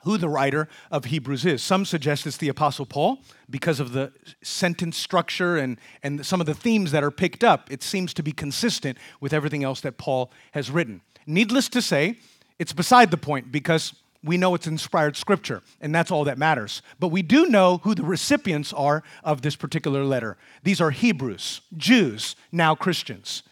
who 0.03 0.17
the 0.17 0.29
writer 0.29 0.67
of 0.89 1.05
Hebrews 1.05 1.46
is. 1.46 1.62
Some 1.62 1.86
suggest 1.86 2.25
it's 2.25 2.38
the 2.38 2.50
Apostle 2.50 2.86
Paul 2.86 3.20
because 3.50 3.79
of 3.79 3.91
the 3.93 4.12
sentence 4.41 4.98
structure 4.98 5.58
and, 5.58 5.79
and 6.03 6.25
some 6.25 6.39
of 6.39 6.48
the 6.48 6.53
themes 6.53 6.91
that 6.91 7.03
are 7.03 7.12
picked 7.12 7.43
up. 7.43 7.72
It 7.72 7.84
seems 7.84 8.13
to 8.15 8.24
be 8.24 8.31
consistent 8.31 8.98
with 9.20 9.34
everything 9.34 9.63
else 9.63 9.81
that 9.81 9.98
Paul 9.98 10.31
has 10.51 10.72
written. 10.72 11.01
Needless 11.25 11.70
to 11.70 11.81
say, 11.81 12.17
it's 12.60 12.74
beside 12.74 13.12
the 13.12 13.17
point 13.17 13.51
because 13.51 13.93
we 14.24 14.38
know 14.38 14.53
it's 14.53 14.67
inspired 14.67 15.17
scripture, 15.17 15.63
and 15.79 15.93
that's 15.93 16.12
all 16.12 16.24
that 16.25 16.38
matters. 16.38 16.81
But 17.00 17.08
we 17.08 17.22
do 17.24 17.48
know 17.48 17.79
who 17.84 17.96
the 17.96 18.03
recipients 18.03 18.72
are 18.72 19.03
of 19.24 19.41
this 19.41 19.55
particular 19.55 20.03
letter. 20.03 20.38
These 20.63 20.79
are 20.79 20.91
Hebrews, 20.91 21.62
Jews, 21.75 22.36
now 22.51 22.75
Christians. 22.75 23.43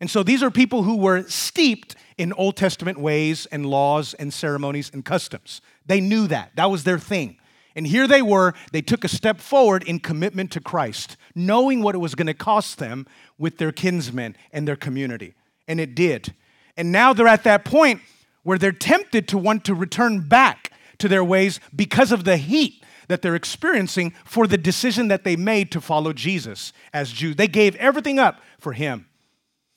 And 0.00 0.10
so 0.10 0.22
these 0.22 0.42
are 0.42 0.50
people 0.50 0.82
who 0.82 0.96
were 0.96 1.22
steeped 1.28 1.94
in 2.18 2.32
Old 2.32 2.56
Testament 2.56 2.98
ways 2.98 3.46
and 3.46 3.66
laws 3.66 4.14
and 4.14 4.32
ceremonies 4.32 4.90
and 4.92 5.04
customs. 5.04 5.60
They 5.86 6.00
knew 6.00 6.26
that. 6.28 6.52
That 6.56 6.70
was 6.70 6.84
their 6.84 6.98
thing. 6.98 7.38
And 7.76 7.86
here 7.86 8.06
they 8.06 8.22
were, 8.22 8.54
they 8.72 8.82
took 8.82 9.04
a 9.04 9.08
step 9.08 9.40
forward 9.40 9.82
in 9.82 9.98
commitment 9.98 10.52
to 10.52 10.60
Christ, 10.60 11.16
knowing 11.34 11.82
what 11.82 11.94
it 11.94 11.98
was 11.98 12.14
going 12.14 12.28
to 12.28 12.34
cost 12.34 12.78
them 12.78 13.06
with 13.36 13.58
their 13.58 13.72
kinsmen 13.72 14.36
and 14.52 14.66
their 14.66 14.76
community. 14.76 15.34
And 15.66 15.80
it 15.80 15.94
did. 15.94 16.34
And 16.76 16.92
now 16.92 17.12
they're 17.12 17.26
at 17.26 17.44
that 17.44 17.64
point 17.64 18.00
where 18.44 18.58
they're 18.58 18.72
tempted 18.72 19.26
to 19.28 19.38
want 19.38 19.64
to 19.64 19.74
return 19.74 20.28
back 20.28 20.70
to 20.98 21.08
their 21.08 21.24
ways 21.24 21.58
because 21.74 22.12
of 22.12 22.24
the 22.24 22.36
heat 22.36 22.84
that 23.08 23.22
they're 23.22 23.34
experiencing 23.34 24.14
for 24.24 24.46
the 24.46 24.58
decision 24.58 25.08
that 25.08 25.24
they 25.24 25.36
made 25.36 25.70
to 25.72 25.80
follow 25.80 26.12
Jesus 26.12 26.72
as 26.92 27.12
Jews. 27.12 27.36
They 27.36 27.48
gave 27.48 27.74
everything 27.76 28.18
up 28.18 28.40
for 28.58 28.72
him. 28.72 29.06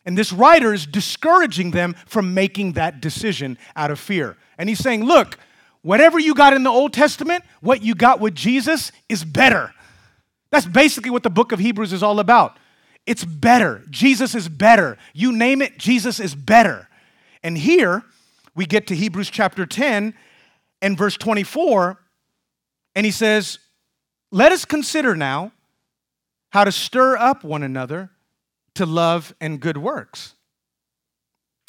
And 0.05 0.17
this 0.17 0.31
writer 0.31 0.73
is 0.73 0.85
discouraging 0.85 1.71
them 1.71 1.95
from 2.05 2.33
making 2.33 2.73
that 2.73 3.01
decision 3.01 3.57
out 3.75 3.91
of 3.91 3.99
fear. 3.99 4.37
And 4.57 4.69
he's 4.69 4.79
saying, 4.79 5.03
look, 5.03 5.37
whatever 5.87 6.19
you 6.19 6.35
got 6.35 6.51
in 6.51 6.63
the 6.63 6.69
Old 6.69 6.91
Testament, 6.91 7.45
what 7.61 7.81
you 7.81 7.95
got 7.95 8.19
with 8.19 8.35
Jesus 8.35 8.91
is 9.07 9.23
better. 9.23 9.73
That's 10.49 10.65
basically 10.65 11.11
what 11.11 11.23
the 11.23 11.29
book 11.29 11.53
of 11.53 11.59
Hebrews 11.59 11.93
is 11.93 12.03
all 12.03 12.19
about. 12.19 12.59
It's 13.05 13.23
better. 13.23 13.83
Jesus 13.89 14.35
is 14.35 14.49
better. 14.49 14.97
You 15.13 15.31
name 15.31 15.61
it, 15.61 15.77
Jesus 15.77 16.19
is 16.19 16.35
better. 16.35 16.89
And 17.41 17.57
here, 17.57 18.03
we 18.53 18.65
get 18.65 18.87
to 18.87 18.97
Hebrews 18.97 19.29
chapter 19.29 19.65
10 19.65 20.13
and 20.81 20.97
verse 20.97 21.15
24, 21.15 21.97
and 22.93 23.05
he 23.05 23.11
says, 23.11 23.57
Let 24.29 24.51
us 24.51 24.65
consider 24.65 25.15
now 25.15 25.53
how 26.49 26.65
to 26.65 26.71
stir 26.73 27.15
up 27.15 27.45
one 27.45 27.63
another 27.63 28.09
to 28.75 28.85
love 28.85 29.33
and 29.39 29.61
good 29.61 29.77
works. 29.77 30.33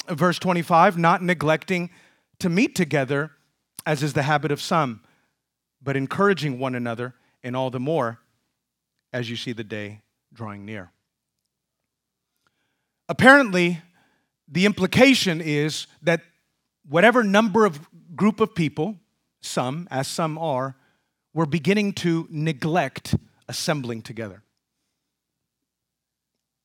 Verse 0.09 0.39
25, 0.39 0.97
not 0.97 1.23
neglecting 1.23 1.89
to 2.39 2.49
meet 2.49 2.75
together, 2.75 3.31
as 3.85 4.03
is 4.03 4.13
the 4.13 4.23
habit 4.23 4.51
of 4.51 4.61
some, 4.61 5.01
but 5.81 5.95
encouraging 5.95 6.59
one 6.59 6.75
another, 6.75 7.13
and 7.43 7.55
all 7.55 7.69
the 7.69 7.79
more 7.79 8.19
as 9.13 9.29
you 9.29 9.35
see 9.35 9.53
the 9.53 9.63
day 9.63 10.01
drawing 10.33 10.65
near. 10.65 10.91
Apparently, 13.07 13.81
the 14.47 14.65
implication 14.65 15.41
is 15.41 15.87
that 16.01 16.21
whatever 16.87 17.23
number 17.23 17.65
of 17.65 17.87
group 18.15 18.39
of 18.39 18.53
people, 18.53 18.97
some, 19.41 19.87
as 19.89 20.07
some 20.07 20.37
are, 20.37 20.75
were 21.33 21.45
beginning 21.45 21.93
to 21.93 22.27
neglect 22.29 23.15
assembling 23.47 24.01
together. 24.01 24.43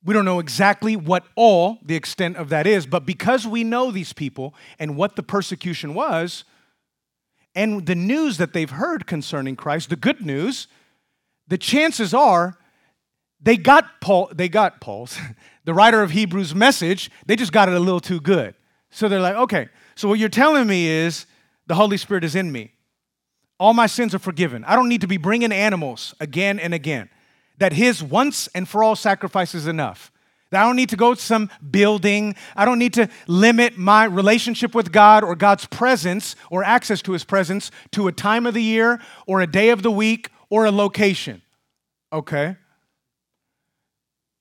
We 0.04 0.12
don't 0.12 0.26
know 0.26 0.38
exactly 0.38 0.96
what 0.96 1.24
all 1.34 1.78
the 1.82 1.96
extent 1.96 2.36
of 2.36 2.50
that 2.50 2.66
is, 2.66 2.84
but 2.84 3.06
because 3.06 3.46
we 3.46 3.64
know 3.64 3.90
these 3.90 4.12
people 4.12 4.54
and 4.78 4.96
what 4.96 5.16
the 5.16 5.22
persecution 5.22 5.94
was, 5.94 6.44
and 7.54 7.86
the 7.86 7.94
news 7.94 8.38
that 8.38 8.52
they've 8.52 8.70
heard 8.70 9.06
concerning 9.06 9.56
Christ, 9.56 9.90
the 9.90 9.96
good 9.96 10.24
news, 10.24 10.66
the 11.46 11.58
chances 11.58 12.12
are 12.12 12.58
they 13.40 13.56
got 13.56 14.00
Paul, 14.00 14.30
they 14.34 14.48
got 14.48 14.80
Paul's, 14.80 15.18
the 15.64 15.74
writer 15.74 16.02
of 16.02 16.10
Hebrews 16.10 16.54
message, 16.54 17.10
they 17.26 17.36
just 17.36 17.52
got 17.52 17.68
it 17.68 17.74
a 17.74 17.80
little 17.80 18.00
too 18.00 18.20
good. 18.20 18.54
So 18.90 19.08
they're 19.08 19.20
like, 19.20 19.36
okay, 19.36 19.68
so, 19.96 20.08
what 20.08 20.18
you're 20.18 20.28
telling 20.28 20.66
me 20.66 20.86
is 20.86 21.26
the 21.66 21.74
Holy 21.74 21.96
Spirit 21.96 22.24
is 22.24 22.34
in 22.34 22.50
me. 22.50 22.72
All 23.60 23.74
my 23.74 23.86
sins 23.86 24.14
are 24.14 24.18
forgiven. 24.18 24.64
I 24.64 24.74
don't 24.74 24.88
need 24.88 25.02
to 25.02 25.06
be 25.06 25.16
bringing 25.16 25.52
animals 25.52 26.14
again 26.18 26.58
and 26.58 26.74
again. 26.74 27.08
That 27.58 27.72
His 27.72 28.02
once 28.02 28.48
and 28.48 28.68
for 28.68 28.82
all 28.82 28.96
sacrifice 28.96 29.54
is 29.54 29.66
enough. 29.66 30.10
I 30.52 30.62
don't 30.62 30.76
need 30.76 30.90
to 30.90 30.96
go 30.96 31.14
to 31.14 31.20
some 31.20 31.50
building. 31.70 32.36
I 32.54 32.64
don't 32.64 32.78
need 32.78 32.94
to 32.94 33.08
limit 33.26 33.76
my 33.76 34.04
relationship 34.04 34.74
with 34.74 34.92
God 34.92 35.24
or 35.24 35.34
God's 35.34 35.66
presence 35.66 36.36
or 36.50 36.62
access 36.62 37.02
to 37.02 37.12
His 37.12 37.24
presence 37.24 37.70
to 37.92 38.06
a 38.06 38.12
time 38.12 38.46
of 38.46 38.54
the 38.54 38.62
year 38.62 39.00
or 39.26 39.40
a 39.40 39.46
day 39.46 39.70
of 39.70 39.82
the 39.82 39.90
week 39.90 40.30
or 40.50 40.66
a 40.66 40.70
location. 40.70 41.42
Okay? 42.12 42.56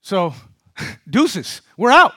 So, 0.02 0.34
deuces, 1.10 1.62
we're 1.78 1.92
out. 1.92 2.14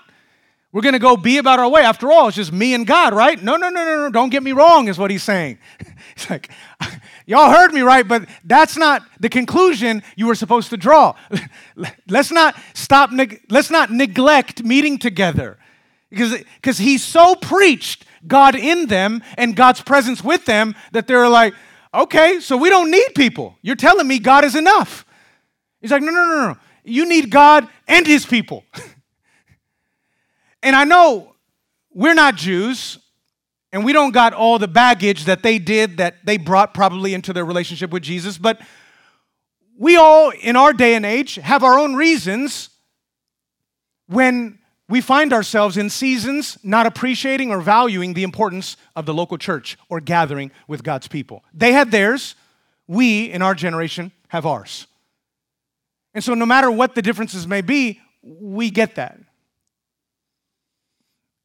We're 0.73 0.83
going 0.83 0.93
to 0.93 0.99
go 0.99 1.17
be 1.17 1.39
about 1.39 1.59
our 1.59 1.71
way. 1.71 1.81
After 1.81 2.13
all, 2.13 2.29
it's 2.29 2.37
just 2.37 2.53
me 2.53 2.75
and 2.75 2.87
God, 2.87 3.15
right? 3.15 3.43
No, 3.43 3.57
no, 3.57 3.71
no, 3.71 3.83
no, 3.83 3.97
no. 4.03 4.11
Don't 4.11 4.29
get 4.29 4.43
me 4.43 4.53
wrong, 4.53 4.89
is 4.89 4.99
what 4.99 5.11
he's 5.11 5.23
saying. 5.23 5.59
It's 6.17 6.31
like, 6.31 6.51
y'all 7.27 7.51
heard 7.51 7.73
me 7.73 7.83
right, 7.83 8.07
but 8.07 8.29
that's 8.45 8.77
not 8.77 9.03
the 9.21 9.29
conclusion 9.29 10.03
you 10.17 10.27
were 10.27 10.35
supposed 10.35 10.71
to 10.71 10.77
draw. 10.77 11.15
let's 12.09 12.31
not 12.31 12.57
stop, 12.75 13.11
let's 13.51 13.71
not 13.71 13.91
neglect 13.91 14.65
meeting 14.65 14.99
together. 14.99 15.59
Because, 16.11 16.43
because 16.55 16.79
he 16.79 16.99
so 16.99 17.35
preached 17.35 18.05
God 18.27 18.55
in 18.55 18.87
them 18.87 19.23
and 19.37 19.55
God's 19.55 19.83
presence 19.83 20.23
with 20.23 20.45
them 20.47 20.75
that 20.93 21.07
they're 21.07 21.29
like, 21.29 21.53
okay, 21.93 22.41
so 22.41 22.57
we 22.57 22.71
don't 22.71 22.91
need 22.91 23.15
people. 23.15 23.59
You're 23.61 23.77
telling 23.77 24.07
me 24.07 24.19
God 24.19 24.45
is 24.45 24.55
enough. 24.55 25.05
He's 25.81 25.91
like, 25.91 26.03
no, 26.03 26.11
no, 26.11 26.25
no, 26.25 26.49
no. 26.49 26.57
You 26.85 27.07
need 27.07 27.31
God 27.31 27.69
and 27.87 28.07
his 28.07 28.25
people. 28.25 28.65
And 30.67 30.75
I 30.75 30.83
know 30.83 31.37
we're 31.93 32.15
not 32.15 32.35
Jews, 32.35 32.99
and 33.77 33.85
we 33.85 33.93
don't 33.93 34.13
got 34.13 34.33
all 34.33 34.59
the 34.59 34.67
baggage 34.67 35.27
that 35.27 35.43
they 35.43 35.59
did 35.59 35.99
that 35.99 36.25
they 36.25 36.39
brought 36.39 36.73
probably 36.73 37.13
into 37.13 37.35
their 37.35 37.45
relationship 37.45 37.91
with 37.91 38.03
Jesus, 38.03 38.39
but 38.39 38.59
we 39.79 39.99
all, 39.99 40.31
in 40.31 40.57
our 40.57 40.73
day 40.73 40.95
and 40.95 41.05
age, 41.05 41.35
have 41.35 41.63
our 41.63 41.79
own 41.79 41.95
reasons 41.95 42.71
when 44.07 44.59
we 44.89 45.03
find 45.03 45.31
ourselves 45.31 45.77
in 45.77 45.91
seasons 45.91 46.57
not 46.63 46.87
appreciating 46.87 47.51
or 47.51 47.61
valuing 47.61 48.15
the 48.15 48.23
importance 48.23 48.79
of 48.97 49.05
the 49.05 49.13
local 49.13 49.37
church 49.37 49.77
or 49.91 50.01
gathering 50.01 50.53
with 50.67 50.83
God's 50.83 51.07
people. 51.07 51.45
They 51.53 51.75
had 51.75 51.91
theirs, 51.91 52.35
we 52.87 53.25
in 53.25 53.43
our 53.43 53.55
generation 53.55 54.11
have 54.29 54.47
ours. 54.47 54.87
And 56.15 56.25
so, 56.25 56.33
no 56.33 56.47
matter 56.47 56.71
what 56.71 56.95
the 56.95 57.03
differences 57.03 57.47
may 57.47 57.61
be, 57.61 58.01
we 58.23 58.71
get 58.71 58.95
that. 58.95 59.19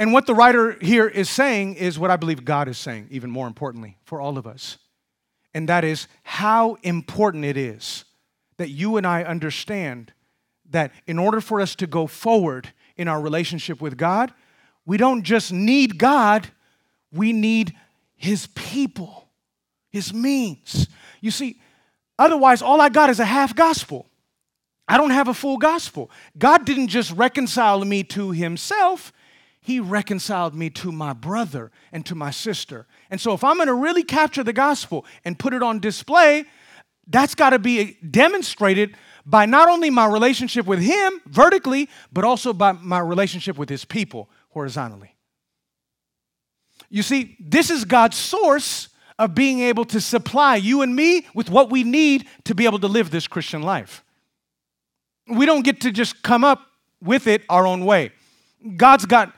And 0.02 0.14
what 0.14 0.26
the 0.26 0.34
writer 0.34 0.80
here 0.82 1.08
is 1.08 1.30
saying 1.30 1.76
is 1.76 2.00
what 2.00 2.10
I 2.10 2.16
believe 2.16 2.44
God 2.44 2.68
is 2.68 2.80
saying, 2.80 3.10
even 3.12 3.30
more 3.30 3.46
importantly, 3.46 3.98
for 4.04 4.20
all 4.20 4.40
of 4.40 4.48
us. 4.48 4.80
And 5.54 5.70
that 5.70 5.84
is 5.84 6.08
how 6.24 6.78
important 6.82 7.46
it 7.46 7.56
is 7.56 8.06
that 8.58 8.70
you 8.70 8.98
and 8.98 9.06
I 9.06 9.24
understand 9.24 10.12
that 10.72 10.92
in 11.06 11.20
order 11.20 11.40
for 11.40 11.62
us 11.62 11.76
to 11.76 11.86
go 11.86 12.08
forward 12.08 12.74
in 12.98 13.08
our 13.08 13.22
relationship 13.22 13.80
with 13.80 13.96
God, 13.96 14.34
we 14.88 14.98
don't 14.98 15.22
just 15.22 15.54
need 15.54 16.00
God, 16.00 16.48
we 17.14 17.32
need 17.32 17.76
His 18.16 18.48
people, 18.56 19.30
His 19.92 20.12
means. 20.12 20.88
You 21.20 21.30
see, 21.30 21.62
otherwise, 22.18 22.64
all 22.64 22.82
I 22.82 22.90
got 22.90 23.12
is 23.12 23.20
a 23.20 23.26
half 23.26 23.56
gospel. 23.56 24.08
I 24.88 24.98
don't 24.98 25.12
have 25.12 25.28
a 25.28 25.34
full 25.36 25.58
gospel. 25.58 26.10
God 26.40 26.66
didn't 26.66 26.88
just 26.88 27.12
reconcile 27.12 27.86
me 27.86 28.02
to 28.06 28.32
Himself, 28.32 29.14
he 29.62 29.80
reconciled 29.80 30.56
me 30.56 30.72
to 30.72 30.92
my 30.92 31.14
brother 31.14 31.72
and 31.92 32.04
to 32.08 32.16
my 32.16 32.32
sister. 32.32 32.88
And 33.12 33.22
so, 33.22 33.34
if 33.34 33.44
I'm 33.44 33.56
going 33.56 33.68
to 33.68 33.76
really 33.76 34.04
capture 34.04 34.44
the 34.44 34.54
gospel 34.54 35.06
and 35.24 35.38
put 35.38 35.54
it 35.54 35.62
on 35.62 35.80
display, 35.80 36.46
that's 37.08 37.36
got 37.36 37.52
to 37.52 37.60
be 37.60 37.98
demonstrated 38.10 38.96
by 39.24 39.46
not 39.46 39.70
only 39.70 39.92
my 39.92 40.08
relationship 40.08 40.66
with 40.66 40.80
Him 40.80 41.22
vertically, 41.28 41.90
but 42.12 42.24
also 42.24 42.54
by 42.54 42.72
my 42.72 43.00
relationship 43.00 43.58
with 43.58 43.70
His 43.70 43.86
people 43.86 44.30
horizontally. 44.50 45.16
You 46.90 47.04
see, 47.04 47.38
this 47.40 47.70
is 47.70 47.86
God's 47.86 48.18
source 48.18 48.90
of 49.20 49.36
being 49.36 49.60
able 49.60 49.86
to 49.86 50.02
supply 50.02 50.56
you 50.56 50.82
and 50.82 50.96
me 50.96 51.28
with 51.36 51.52
what 51.52 51.70
we 51.70 51.84
need 51.84 52.28
to 52.46 52.56
be 52.56 52.66
able 52.66 52.80
to 52.80 52.88
live 52.88 53.12
this 53.12 53.28
Christian 53.28 53.62
life. 53.62 54.04
We 55.28 55.46
don't 55.46 55.62
get 55.62 55.82
to 55.82 55.92
just 55.92 56.24
come 56.24 56.44
up 56.44 56.66
with 57.00 57.28
it 57.28 57.44
our 57.48 57.68
own 57.68 57.86
way. 57.86 58.12
God's 58.76 59.06
got 59.06 59.34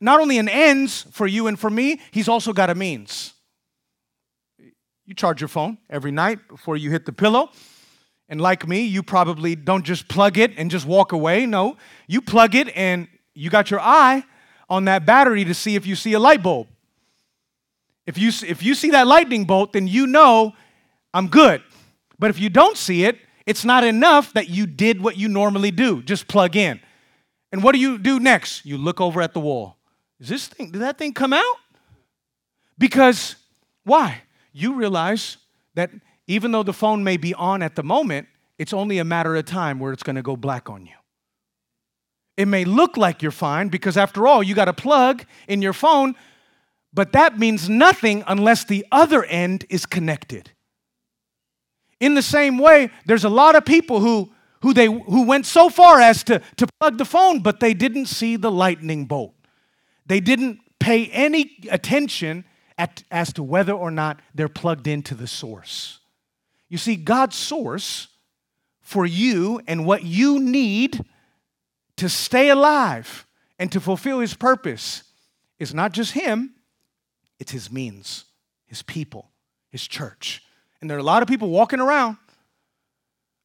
not 0.00 0.20
only 0.20 0.38
an 0.38 0.48
ends 0.48 1.06
for 1.10 1.26
you 1.26 1.46
and 1.46 1.58
for 1.58 1.70
me, 1.70 2.00
He's 2.10 2.28
also 2.28 2.52
got 2.52 2.70
a 2.70 2.74
means. 2.74 3.32
You 5.04 5.14
charge 5.14 5.40
your 5.40 5.48
phone 5.48 5.78
every 5.88 6.10
night 6.10 6.48
before 6.48 6.76
you 6.76 6.90
hit 6.90 7.06
the 7.06 7.12
pillow. 7.12 7.50
And 8.28 8.40
like 8.40 8.66
me, 8.66 8.82
you 8.82 9.02
probably 9.02 9.54
don't 9.54 9.84
just 9.84 10.08
plug 10.08 10.36
it 10.36 10.52
and 10.56 10.70
just 10.70 10.84
walk 10.84 11.12
away. 11.12 11.46
No, 11.46 11.76
you 12.08 12.20
plug 12.20 12.56
it 12.56 12.76
and 12.76 13.06
you 13.34 13.50
got 13.50 13.70
your 13.70 13.80
eye 13.80 14.24
on 14.68 14.86
that 14.86 15.06
battery 15.06 15.44
to 15.44 15.54
see 15.54 15.76
if 15.76 15.86
you 15.86 15.94
see 15.94 16.12
a 16.14 16.18
light 16.18 16.42
bulb. 16.42 16.66
If 18.04 18.18
you, 18.18 18.28
if 18.46 18.62
you 18.62 18.74
see 18.74 18.90
that 18.90 19.06
lightning 19.06 19.44
bolt, 19.44 19.72
then 19.72 19.86
you 19.86 20.06
know 20.06 20.54
I'm 21.14 21.28
good. 21.28 21.62
But 22.18 22.30
if 22.30 22.40
you 22.40 22.48
don't 22.48 22.76
see 22.76 23.04
it, 23.04 23.18
it's 23.46 23.64
not 23.64 23.84
enough 23.84 24.32
that 24.32 24.48
you 24.48 24.66
did 24.66 25.00
what 25.00 25.16
you 25.16 25.28
normally 25.28 25.70
do, 25.70 26.02
just 26.02 26.26
plug 26.26 26.56
in. 26.56 26.80
And 27.52 27.62
what 27.62 27.72
do 27.72 27.78
you 27.78 27.96
do 27.98 28.18
next? 28.18 28.66
You 28.66 28.76
look 28.76 29.00
over 29.00 29.22
at 29.22 29.32
the 29.32 29.40
wall. 29.40 29.75
Is 30.20 30.28
this 30.28 30.48
thing, 30.48 30.70
did 30.70 30.82
that 30.82 30.98
thing 30.98 31.12
come 31.12 31.32
out? 31.32 31.56
Because 32.78 33.36
why? 33.84 34.22
You 34.52 34.74
realize 34.74 35.36
that 35.74 35.90
even 36.26 36.52
though 36.52 36.62
the 36.62 36.72
phone 36.72 37.04
may 37.04 37.16
be 37.16 37.34
on 37.34 37.62
at 37.62 37.76
the 37.76 37.82
moment, 37.82 38.28
it's 38.58 38.72
only 38.72 38.98
a 38.98 39.04
matter 39.04 39.36
of 39.36 39.44
time 39.44 39.78
where 39.78 39.92
it's 39.92 40.02
going 40.02 40.16
to 40.16 40.22
go 40.22 40.36
black 40.36 40.70
on 40.70 40.86
you. 40.86 40.94
It 42.36 42.46
may 42.46 42.64
look 42.64 42.96
like 42.96 43.22
you're 43.22 43.30
fine 43.30 43.68
because, 43.68 43.96
after 43.96 44.26
all, 44.26 44.42
you 44.42 44.54
got 44.54 44.68
a 44.68 44.72
plug 44.72 45.24
in 45.48 45.62
your 45.62 45.72
phone 45.72 46.14
but 46.96 47.12
that 47.12 47.38
means 47.38 47.68
nothing 47.68 48.24
unless 48.26 48.64
the 48.64 48.86
other 48.90 49.22
end 49.24 49.66
is 49.68 49.84
connected. 49.84 50.52
In 52.00 52.14
the 52.14 52.22
same 52.22 52.56
way, 52.56 52.90
there's 53.04 53.24
a 53.24 53.28
lot 53.28 53.54
of 53.54 53.66
people 53.66 54.00
who, 54.00 54.32
who, 54.62 54.72
they, 54.72 54.86
who 54.86 55.26
went 55.26 55.44
so 55.44 55.68
far 55.68 56.00
as 56.00 56.24
to, 56.24 56.40
to 56.56 56.66
plug 56.80 56.96
the 56.96 57.04
phone, 57.04 57.40
but 57.40 57.60
they 57.60 57.74
didn't 57.74 58.06
see 58.06 58.36
the 58.36 58.50
lightning 58.50 59.04
bolt. 59.04 59.34
They 60.06 60.20
didn't 60.20 60.60
pay 60.78 61.06
any 61.06 61.58
attention 61.70 62.44
at, 62.78 63.02
as 63.10 63.32
to 63.34 63.42
whether 63.42 63.72
or 63.72 63.90
not 63.90 64.20
they're 64.34 64.48
plugged 64.48 64.86
into 64.86 65.14
the 65.14 65.26
source. 65.26 66.00
You 66.68 66.78
see, 66.78 66.96
God's 66.96 67.36
source 67.36 68.08
for 68.80 69.06
you 69.06 69.60
and 69.66 69.86
what 69.86 70.04
you 70.04 70.38
need 70.38 71.04
to 71.96 72.08
stay 72.08 72.50
alive 72.50 73.26
and 73.58 73.72
to 73.72 73.80
fulfill 73.80 74.20
His 74.20 74.34
purpose 74.34 75.02
is 75.58 75.72
not 75.72 75.92
just 75.92 76.12
Him, 76.12 76.56
it's 77.38 77.52
his 77.52 77.70
means, 77.70 78.24
his 78.66 78.82
people, 78.82 79.30
his 79.70 79.86
church. 79.86 80.42
And 80.80 80.88
there 80.88 80.96
are 80.96 81.00
a 81.00 81.04
lot 81.04 81.22
of 81.22 81.28
people 81.28 81.50
walking 81.50 81.80
around. 81.80 82.16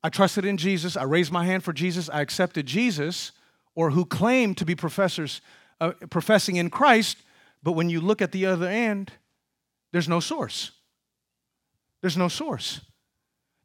I 0.03 0.09
trusted 0.09 0.45
in 0.45 0.57
Jesus. 0.57 0.97
I 0.97 1.03
raised 1.03 1.31
my 1.31 1.45
hand 1.45 1.63
for 1.63 1.73
Jesus. 1.73 2.09
I 2.09 2.21
accepted 2.21 2.65
Jesus, 2.65 3.31
or 3.75 3.91
who 3.91 4.05
claim 4.05 4.55
to 4.55 4.65
be 4.65 4.75
professors, 4.75 5.41
uh, 5.81 5.91
professing 6.09 6.55
in 6.55 6.69
Christ. 6.69 7.17
But 7.61 7.73
when 7.73 7.89
you 7.89 7.99
look 7.99 8.21
at 8.21 8.31
the 8.31 8.45
other 8.45 8.67
end, 8.67 9.11
there's 9.91 10.07
no 10.07 10.21
source. 10.21 10.71
There's 11.99 12.15
no 12.15 12.29
source. 12.29 12.81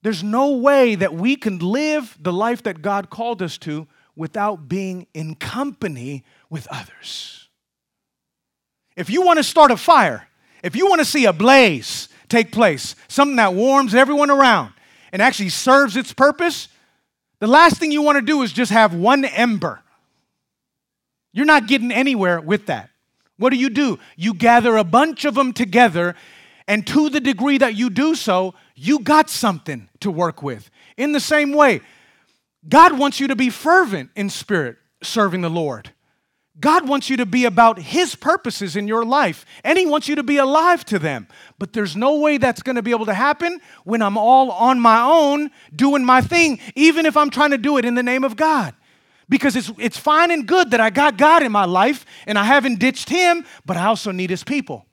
There's 0.02 0.22
no 0.22 0.56
way 0.56 0.94
that 0.94 1.14
we 1.14 1.36
can 1.36 1.58
live 1.58 2.16
the 2.20 2.32
life 2.32 2.62
that 2.64 2.82
God 2.82 3.10
called 3.10 3.42
us 3.42 3.58
to 3.58 3.86
without 4.14 4.68
being 4.68 5.06
in 5.14 5.34
company 5.34 6.24
with 6.50 6.66
others. 6.70 7.48
If 8.96 9.10
you 9.10 9.22
want 9.22 9.38
to 9.38 9.44
start 9.44 9.70
a 9.70 9.76
fire, 9.76 10.28
if 10.62 10.74
you 10.74 10.88
want 10.88 11.00
to 11.00 11.04
see 11.04 11.26
a 11.26 11.32
blaze 11.32 12.08
take 12.28 12.50
place, 12.50 12.96
something 13.08 13.36
that 13.36 13.54
warms 13.54 13.94
everyone 13.94 14.30
around 14.30 14.72
and 15.12 15.20
actually 15.20 15.50
serves 15.50 15.96
its 15.96 16.12
purpose, 16.12 16.68
the 17.40 17.46
last 17.46 17.76
thing 17.76 17.92
you 17.92 18.02
want 18.02 18.16
to 18.16 18.22
do 18.22 18.42
is 18.42 18.52
just 18.52 18.72
have 18.72 18.94
one 18.94 19.24
ember. 19.24 19.82
You're 21.36 21.44
not 21.44 21.66
getting 21.66 21.92
anywhere 21.92 22.40
with 22.40 22.64
that. 22.66 22.88
What 23.36 23.50
do 23.50 23.56
you 23.56 23.68
do? 23.68 23.98
You 24.16 24.32
gather 24.32 24.78
a 24.78 24.84
bunch 24.84 25.26
of 25.26 25.34
them 25.34 25.52
together, 25.52 26.14
and 26.66 26.86
to 26.86 27.10
the 27.10 27.20
degree 27.20 27.58
that 27.58 27.74
you 27.74 27.90
do 27.90 28.14
so, 28.14 28.54
you 28.74 29.00
got 29.00 29.28
something 29.28 29.90
to 30.00 30.10
work 30.10 30.42
with. 30.42 30.70
In 30.96 31.12
the 31.12 31.20
same 31.20 31.52
way, 31.52 31.82
God 32.66 32.98
wants 32.98 33.20
you 33.20 33.28
to 33.28 33.36
be 33.36 33.50
fervent 33.50 34.08
in 34.16 34.30
spirit, 34.30 34.78
serving 35.02 35.42
the 35.42 35.50
Lord. 35.50 35.90
God 36.58 36.88
wants 36.88 37.10
you 37.10 37.18
to 37.18 37.26
be 37.26 37.44
about 37.44 37.80
His 37.80 38.14
purposes 38.14 38.74
in 38.74 38.88
your 38.88 39.04
life, 39.04 39.44
and 39.62 39.78
He 39.78 39.84
wants 39.84 40.08
you 40.08 40.14
to 40.14 40.22
be 40.22 40.38
alive 40.38 40.86
to 40.86 40.98
them. 40.98 41.28
But 41.58 41.74
there's 41.74 41.94
no 41.94 42.18
way 42.18 42.38
that's 42.38 42.62
going 42.62 42.76
to 42.76 42.82
be 42.82 42.92
able 42.92 43.04
to 43.04 43.14
happen 43.14 43.60
when 43.84 44.00
I'm 44.00 44.16
all 44.16 44.50
on 44.52 44.80
my 44.80 45.02
own 45.02 45.50
doing 45.74 46.02
my 46.02 46.22
thing, 46.22 46.60
even 46.74 47.04
if 47.04 47.14
I'm 47.14 47.28
trying 47.28 47.50
to 47.50 47.58
do 47.58 47.76
it 47.76 47.84
in 47.84 47.94
the 47.94 48.02
name 48.02 48.24
of 48.24 48.36
God. 48.36 48.74
Because 49.28 49.56
it's, 49.56 49.72
it's 49.78 49.98
fine 49.98 50.30
and 50.30 50.46
good 50.46 50.70
that 50.70 50.80
I 50.80 50.90
got 50.90 51.16
God 51.16 51.42
in 51.42 51.50
my 51.50 51.64
life 51.64 52.04
and 52.26 52.38
I 52.38 52.44
haven't 52.44 52.78
ditched 52.78 53.08
Him, 53.08 53.44
but 53.64 53.76
I 53.76 53.86
also 53.86 54.12
need 54.12 54.30
His 54.30 54.44
people. 54.44 54.86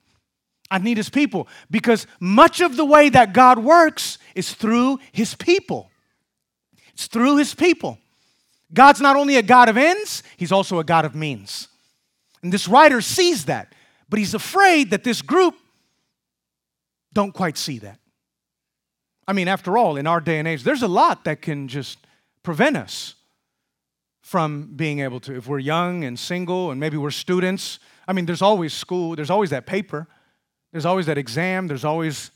I 0.72 0.80
need 0.80 0.98
His 0.98 1.10
people 1.10 1.48
because 1.70 2.08
much 2.20 2.60
of 2.60 2.76
the 2.78 2.86
way 2.86 3.10
that 3.10 3.34
God 3.34 3.60
works 3.60 4.18
is 4.34 4.54
through 4.54 5.00
His 5.12 5.36
people. 5.36 5.92
It's 6.94 7.08
through 7.08 7.38
His 7.38 7.54
people. 7.54 8.00
God's 8.74 9.02
not 9.02 9.16
only 9.16 9.36
a 9.36 9.44
God 9.44 9.70
of 9.70 9.78
ends, 9.78 10.24
He's 10.36 10.52
also 10.52 10.80
a 10.80 10.84
God 10.84 11.06
of 11.06 11.14
means. 11.14 11.68
And 12.44 12.52
this 12.52 12.68
writer 12.68 13.02
sees 13.02 13.46
that, 13.46 13.74
but 14.10 14.20
he's 14.20 14.34
afraid 14.34 14.92
that 14.92 15.04
this 15.04 15.22
group 15.22 15.56
don't 17.14 17.34
quite 17.34 17.58
see 17.58 17.80
that. 17.80 18.00
I 19.26 19.32
mean, 19.32 19.48
after 19.48 19.78
all, 19.78 19.96
in 19.96 20.06
our 20.06 20.20
day 20.20 20.40
and 20.40 20.48
age, 20.48 20.64
there's 20.64 20.84
a 20.84 20.88
lot 20.88 21.24
that 21.24 21.42
can 21.42 21.70
just 21.70 21.98
prevent 22.44 22.76
us 22.76 23.16
from 24.34 24.66
being 24.76 25.00
able 25.02 25.20
to, 25.20 25.36
if 25.36 25.46
we're 25.46 25.60
young 25.60 26.04
and 26.04 26.18
single 26.18 26.72
and 26.72 26.80
maybe 26.80 26.98
we're 26.98 27.12
students. 27.12 27.78
I 28.08 28.14
mean, 28.14 28.26
there's 28.26 28.42
always 28.42 28.74
school, 28.74 29.16
there's 29.16 29.30
always 29.30 29.52
that 29.52 29.68
paper, 29.68 30.08
there's 30.72 30.88
always 30.88 31.06
that 31.06 31.20
exam, 31.20 31.68
there's 31.68 31.86
always 31.86 32.32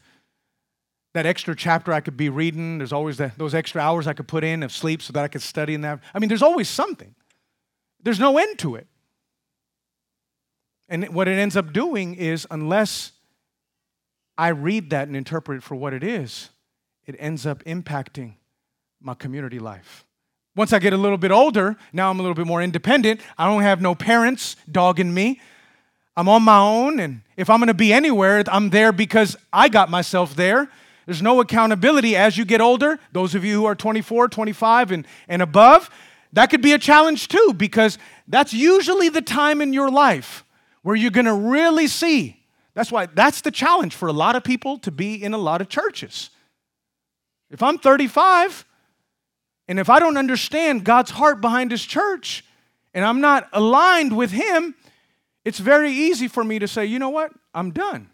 that 1.15 1.25
extra 1.25 1.55
chapter 1.55 1.91
I 1.91 2.01
could 2.01 2.15
be 2.15 2.29
reading. 2.29 2.77
There's 2.77 2.93
always 2.93 3.17
that, 3.17 3.39
those 3.39 3.55
extra 3.55 3.81
hours 3.81 4.05
I 4.05 4.13
could 4.13 4.27
put 4.27 4.43
in 4.43 4.61
of 4.61 4.71
sleep 4.71 5.01
so 5.01 5.11
that 5.13 5.23
I 5.23 5.27
could 5.27 5.41
study 5.41 5.73
in 5.73 5.81
that. 5.81 5.99
I 6.13 6.19
mean, 6.19 6.29
there's 6.29 6.43
always 6.43 6.69
something. 6.69 7.15
There's 8.03 8.19
no 8.19 8.37
end 8.37 8.59
to 8.59 8.75
it. 8.75 8.85
And 10.87 11.03
what 11.15 11.27
it 11.27 11.39
ends 11.39 11.57
up 11.57 11.73
doing 11.73 12.13
is, 12.13 12.45
unless 12.51 13.13
I 14.37 14.49
read 14.49 14.91
that 14.91 15.07
and 15.07 15.17
interpret 15.17 15.57
it 15.57 15.63
for 15.63 15.73
what 15.73 15.95
it 15.95 16.03
is, 16.03 16.51
it 17.07 17.15
ends 17.17 17.47
up 17.47 17.63
impacting 17.63 18.35
my 19.01 19.15
community 19.15 19.57
life. 19.57 20.06
Once 20.57 20.73
I 20.73 20.79
get 20.79 20.91
a 20.91 20.97
little 20.97 21.17
bit 21.17 21.31
older, 21.31 21.77
now 21.93 22.09
I'm 22.09 22.19
a 22.19 22.21
little 22.21 22.35
bit 22.35 22.45
more 22.45 22.61
independent. 22.61 23.21
I 23.37 23.45
don't 23.45 23.61
have 23.61 23.79
no 23.79 23.95
parents 23.95 24.57
dogging 24.69 25.13
me. 25.13 25.39
I'm 26.17 26.27
on 26.27 26.43
my 26.43 26.59
own, 26.59 26.99
and 26.99 27.21
if 27.37 27.49
I'm 27.49 27.59
gonna 27.59 27.73
be 27.73 27.93
anywhere, 27.93 28.43
I'm 28.49 28.71
there 28.71 28.91
because 28.91 29.37
I 29.53 29.69
got 29.69 29.89
myself 29.89 30.35
there 30.35 30.67
there's 31.07 31.21
no 31.21 31.39
accountability 31.39 32.17
as 32.17 32.37
you 32.37 32.43
get 32.43 32.59
older. 32.59 32.99
Those 33.13 33.33
of 33.33 33.45
you 33.45 33.53
who 33.53 33.65
are 33.65 33.75
24, 33.75 34.27
25, 34.27 34.91
and, 34.91 35.07
and 35.29 35.41
above, 35.41 35.89
that 36.33 36.49
could 36.49 36.61
be 36.61 36.73
a 36.73 36.77
challenge 36.77 37.29
too, 37.29 37.53
because 37.55 37.97
that's 38.27 38.53
usually 38.53 39.07
the 39.07 39.21
time 39.21 39.61
in 39.61 39.71
your 39.71 39.89
life 39.89 40.43
where 40.81 40.97
you're 40.97 41.09
going 41.09 41.25
to 41.25 41.33
really 41.33 41.87
see. 41.87 42.43
That's 42.73 42.91
why 42.91 43.05
that's 43.05 43.39
the 43.39 43.51
challenge 43.51 43.95
for 43.95 44.09
a 44.09 44.13
lot 44.13 44.35
of 44.35 44.43
people 44.43 44.79
to 44.79 44.91
be 44.91 45.23
in 45.23 45.33
a 45.33 45.37
lot 45.37 45.61
of 45.61 45.69
churches. 45.69 46.29
If 47.49 47.63
I'm 47.63 47.77
35 47.77 48.65
and 49.67 49.79
if 49.79 49.89
I 49.89 49.99
don't 49.99 50.17
understand 50.17 50.83
God's 50.83 51.11
heart 51.11 51.41
behind 51.41 51.71
His 51.71 51.85
church 51.85 52.43
and 52.93 53.03
I'm 53.03 53.21
not 53.21 53.49
aligned 53.53 54.15
with 54.15 54.31
Him, 54.31 54.75
it's 55.43 55.59
very 55.59 55.91
easy 55.91 56.27
for 56.27 56.43
me 56.43 56.59
to 56.59 56.67
say, 56.67 56.85
you 56.85 56.99
know 56.99 57.09
what? 57.09 57.31
I'm 57.53 57.71
done. 57.71 58.09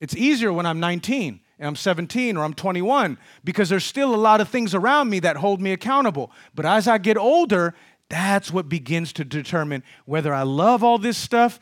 It's 0.00 0.14
easier 0.14 0.52
when 0.52 0.66
I'm 0.66 0.80
19 0.80 1.40
and 1.58 1.68
I'm 1.68 1.76
17 1.76 2.36
or 2.36 2.44
I'm 2.44 2.54
21 2.54 3.18
because 3.44 3.68
there's 3.68 3.84
still 3.84 4.14
a 4.14 4.16
lot 4.16 4.40
of 4.40 4.48
things 4.48 4.74
around 4.74 5.08
me 5.08 5.20
that 5.20 5.36
hold 5.36 5.60
me 5.60 5.72
accountable. 5.72 6.30
But 6.54 6.66
as 6.66 6.86
I 6.86 6.98
get 6.98 7.16
older, 7.16 7.74
that's 8.08 8.52
what 8.52 8.68
begins 8.68 9.12
to 9.14 9.24
determine 9.24 9.82
whether 10.04 10.34
I 10.34 10.42
love 10.42 10.84
all 10.84 10.98
this 10.98 11.16
stuff 11.16 11.58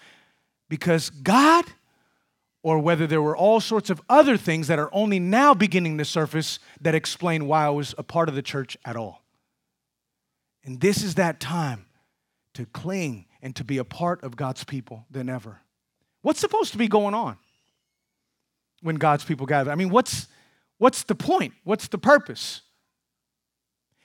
because 0.68 1.10
God 1.10 1.64
or 2.64 2.80
whether 2.80 3.06
there 3.06 3.22
were 3.22 3.36
all 3.36 3.60
sorts 3.60 3.90
of 3.90 4.02
other 4.08 4.36
things 4.36 4.66
that 4.66 4.80
are 4.80 4.90
only 4.92 5.20
now 5.20 5.54
beginning 5.54 5.98
to 5.98 6.04
surface 6.04 6.58
that 6.80 6.96
explain 6.96 7.46
why 7.46 7.66
I 7.66 7.70
was 7.70 7.94
a 7.96 8.02
part 8.02 8.28
of 8.28 8.34
the 8.34 8.42
church 8.42 8.76
at 8.84 8.96
all. 8.96 9.22
And 10.64 10.80
this 10.80 11.04
is 11.04 11.14
that 11.14 11.38
time 11.38 11.86
to 12.54 12.66
cling 12.66 13.26
and 13.40 13.54
to 13.54 13.62
be 13.62 13.78
a 13.78 13.84
part 13.84 14.24
of 14.24 14.34
God's 14.34 14.64
people 14.64 15.06
than 15.08 15.28
ever. 15.28 15.60
What's 16.22 16.40
supposed 16.40 16.72
to 16.72 16.78
be 16.78 16.88
going 16.88 17.14
on? 17.14 17.38
when 18.80 18.96
God's 18.96 19.24
people 19.24 19.46
gather? 19.46 19.70
I 19.70 19.76
mean, 19.76 19.88
what's, 19.88 20.26
What's 20.78 21.04
the 21.04 21.14
point? 21.14 21.54
What's 21.64 21.88
the 21.88 21.98
purpose? 21.98 22.62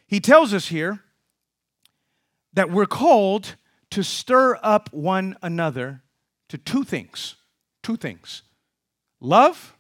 He 0.07 0.19
tells 0.19 0.53
us 0.53 0.67
here 0.67 1.03
that 2.53 2.71
we're 2.71 2.85
called 2.85 3.55
to 3.91 4.03
stir 4.03 4.57
up 4.61 4.89
one 4.93 5.35
another 5.41 6.03
to 6.47 6.57
two 6.57 6.83
things. 6.83 7.35
Two 7.81 7.95
things 7.95 8.43
love 9.19 9.75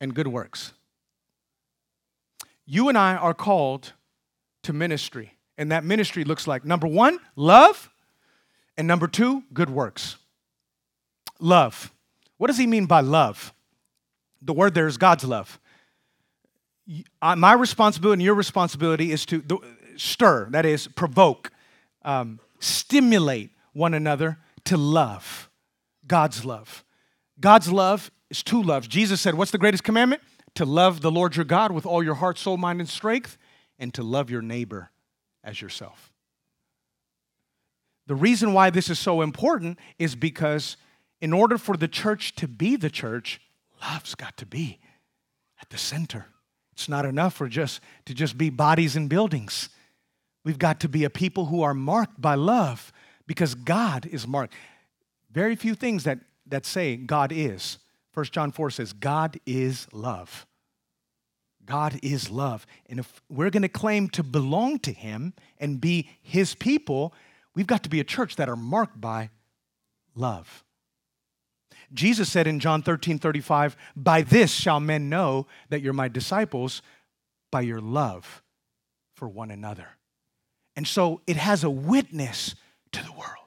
and 0.00 0.14
good 0.14 0.28
works. 0.28 0.72
You 2.66 2.88
and 2.88 2.96
I 2.96 3.16
are 3.16 3.34
called 3.34 3.92
to 4.62 4.72
ministry, 4.72 5.34
and 5.58 5.72
that 5.72 5.84
ministry 5.84 6.24
looks 6.24 6.46
like 6.46 6.64
number 6.64 6.86
one, 6.86 7.18
love, 7.36 7.90
and 8.76 8.86
number 8.86 9.08
two, 9.08 9.42
good 9.52 9.70
works. 9.70 10.16
Love. 11.38 11.92
What 12.38 12.46
does 12.46 12.58
he 12.58 12.66
mean 12.66 12.86
by 12.86 13.00
love? 13.00 13.52
The 14.42 14.52
word 14.52 14.74
there 14.74 14.86
is 14.86 14.96
God's 14.96 15.24
love. 15.24 15.58
My 17.22 17.52
responsibility 17.52 18.14
and 18.14 18.22
your 18.22 18.34
responsibility 18.34 19.12
is 19.12 19.26
to 19.26 19.42
stir, 19.96 20.48
that 20.50 20.64
is, 20.64 20.88
provoke, 20.88 21.50
um, 22.02 22.40
stimulate 22.58 23.50
one 23.72 23.94
another 23.94 24.38
to 24.64 24.76
love. 24.76 25.50
God's 26.06 26.44
love. 26.44 26.84
God's 27.40 27.70
love 27.70 28.10
is 28.28 28.42
two 28.42 28.62
loves. 28.62 28.86
Jesus 28.86 29.20
said, 29.20 29.34
What's 29.34 29.50
the 29.50 29.58
greatest 29.58 29.84
commandment? 29.84 30.22
To 30.54 30.64
love 30.64 31.00
the 31.00 31.10
Lord 31.10 31.36
your 31.36 31.44
God 31.44 31.72
with 31.72 31.86
all 31.86 32.02
your 32.02 32.14
heart, 32.14 32.38
soul, 32.38 32.56
mind, 32.56 32.80
and 32.80 32.88
strength, 32.88 33.38
and 33.78 33.94
to 33.94 34.02
love 34.02 34.30
your 34.30 34.42
neighbor 34.42 34.90
as 35.42 35.60
yourself. 35.60 36.12
The 38.06 38.14
reason 38.14 38.52
why 38.52 38.70
this 38.70 38.90
is 38.90 38.98
so 38.98 39.22
important 39.22 39.78
is 39.98 40.16
because 40.16 40.76
in 41.20 41.32
order 41.32 41.58
for 41.58 41.76
the 41.76 41.88
church 41.88 42.34
to 42.36 42.48
be 42.48 42.76
the 42.76 42.90
church, 42.90 43.40
love's 43.80 44.14
got 44.14 44.36
to 44.38 44.46
be 44.46 44.80
at 45.60 45.70
the 45.70 45.78
center. 45.78 46.26
It's 46.72 46.88
not 46.88 47.04
enough 47.04 47.34
for 47.34 47.48
just 47.48 47.80
to 48.06 48.14
just 48.14 48.36
be 48.38 48.50
bodies 48.50 48.96
and 48.96 49.08
buildings. 49.08 49.68
We've 50.44 50.58
got 50.58 50.80
to 50.80 50.88
be 50.88 51.04
a 51.04 51.10
people 51.10 51.46
who 51.46 51.62
are 51.62 51.74
marked 51.74 52.20
by 52.20 52.34
love 52.34 52.92
because 53.26 53.54
God 53.54 54.06
is 54.06 54.26
marked. 54.26 54.54
Very 55.30 55.54
few 55.54 55.74
things 55.74 56.04
that, 56.04 56.18
that 56.50 56.66
say 56.66 56.96
God 56.96 57.32
is. 57.32 57.78
1 58.14 58.26
John 58.26 58.52
4 58.52 58.70
says, 58.70 58.92
God 58.92 59.38
is 59.46 59.86
love. 59.92 60.46
God 61.64 62.00
is 62.02 62.30
love. 62.30 62.66
And 62.88 62.98
if 62.98 63.22
we're 63.28 63.50
going 63.50 63.62
to 63.62 63.68
claim 63.68 64.08
to 64.10 64.22
belong 64.22 64.80
to 64.80 64.92
Him 64.92 65.34
and 65.58 65.80
be 65.80 66.10
His 66.22 66.54
people, 66.54 67.14
we've 67.54 67.66
got 67.66 67.84
to 67.84 67.88
be 67.88 68.00
a 68.00 68.04
church 68.04 68.36
that 68.36 68.48
are 68.48 68.56
marked 68.56 69.00
by 69.00 69.30
love. 70.14 70.64
Jesus 71.92 72.30
said 72.30 72.46
in 72.46 72.60
John 72.60 72.82
13 72.82 73.18
35, 73.18 73.76
By 73.96 74.22
this 74.22 74.50
shall 74.52 74.80
men 74.80 75.08
know 75.08 75.46
that 75.68 75.80
you're 75.80 75.92
my 75.92 76.08
disciples, 76.08 76.82
by 77.50 77.62
your 77.62 77.80
love 77.80 78.42
for 79.14 79.28
one 79.28 79.50
another. 79.50 79.88
And 80.76 80.86
so 80.86 81.20
it 81.26 81.36
has 81.36 81.64
a 81.64 81.70
witness 81.70 82.54
to 82.92 83.04
the 83.04 83.12
world. 83.12 83.39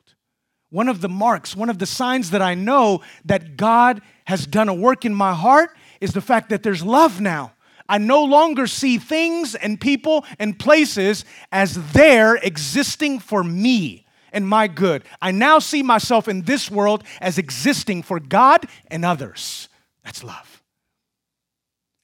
One 0.73 0.89
of 0.89 1.01
the 1.01 1.07
marks, 1.07 1.55
one 1.55 1.69
of 1.69 1.77
the 1.77 1.85
signs 1.85 2.31
that 2.31 2.41
I 2.41 2.55
know 2.55 3.03
that 3.25 3.57
God 3.57 4.01
has 4.25 4.47
done 4.47 4.69
a 4.69 4.73
work 4.73 5.05
in 5.05 5.13
my 5.13 5.31
heart 5.31 5.69
is 6.01 6.13
the 6.13 6.19
fact 6.19 6.49
that 6.49 6.63
there's 6.63 6.83
love 6.83 7.21
now. 7.21 7.53
I 7.87 7.99
no 7.99 8.23
longer 8.23 8.65
see 8.65 8.97
things 8.97 9.53
and 9.53 9.79
people 9.79 10.25
and 10.39 10.57
places 10.57 11.25
as 11.51 11.75
there 11.93 12.37
existing 12.37 13.19
for 13.19 13.43
me 13.43 14.07
and 14.31 14.47
my 14.47 14.67
good. 14.67 15.03
I 15.21 15.29
now 15.29 15.59
see 15.59 15.83
myself 15.83 16.27
in 16.27 16.41
this 16.41 16.71
world 16.71 17.03
as 17.21 17.37
existing 17.37 18.01
for 18.01 18.19
God 18.19 18.65
and 18.87 19.05
others. 19.05 19.69
That's 20.03 20.23
love. 20.23 20.52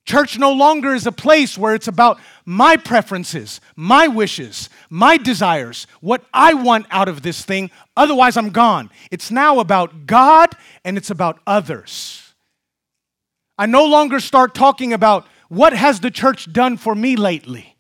Church 0.09 0.39
no 0.39 0.51
longer 0.51 0.95
is 0.95 1.05
a 1.05 1.11
place 1.11 1.55
where 1.55 1.75
it's 1.75 1.87
about 1.87 2.19
my 2.43 2.77
preferences, 2.77 3.61
my 3.75 4.07
wishes, 4.07 4.67
my 4.89 5.17
desires, 5.17 5.85
what 6.01 6.25
I 6.33 6.55
want 6.55 6.87
out 6.89 7.07
of 7.07 7.21
this 7.21 7.45
thing, 7.45 7.69
otherwise 7.95 8.35
I'm 8.35 8.49
gone. 8.49 8.89
It's 9.11 9.29
now 9.29 9.59
about 9.59 10.07
God 10.07 10.55
and 10.83 10.97
it's 10.97 11.11
about 11.11 11.39
others. 11.45 12.33
I 13.55 13.67
no 13.67 13.85
longer 13.85 14.19
start 14.19 14.55
talking 14.55 14.93
about 14.93 15.27
what 15.47 15.73
has 15.73 15.99
the 15.99 16.09
church 16.09 16.51
done 16.51 16.77
for 16.77 16.95
me 16.95 17.15
lately. 17.15 17.75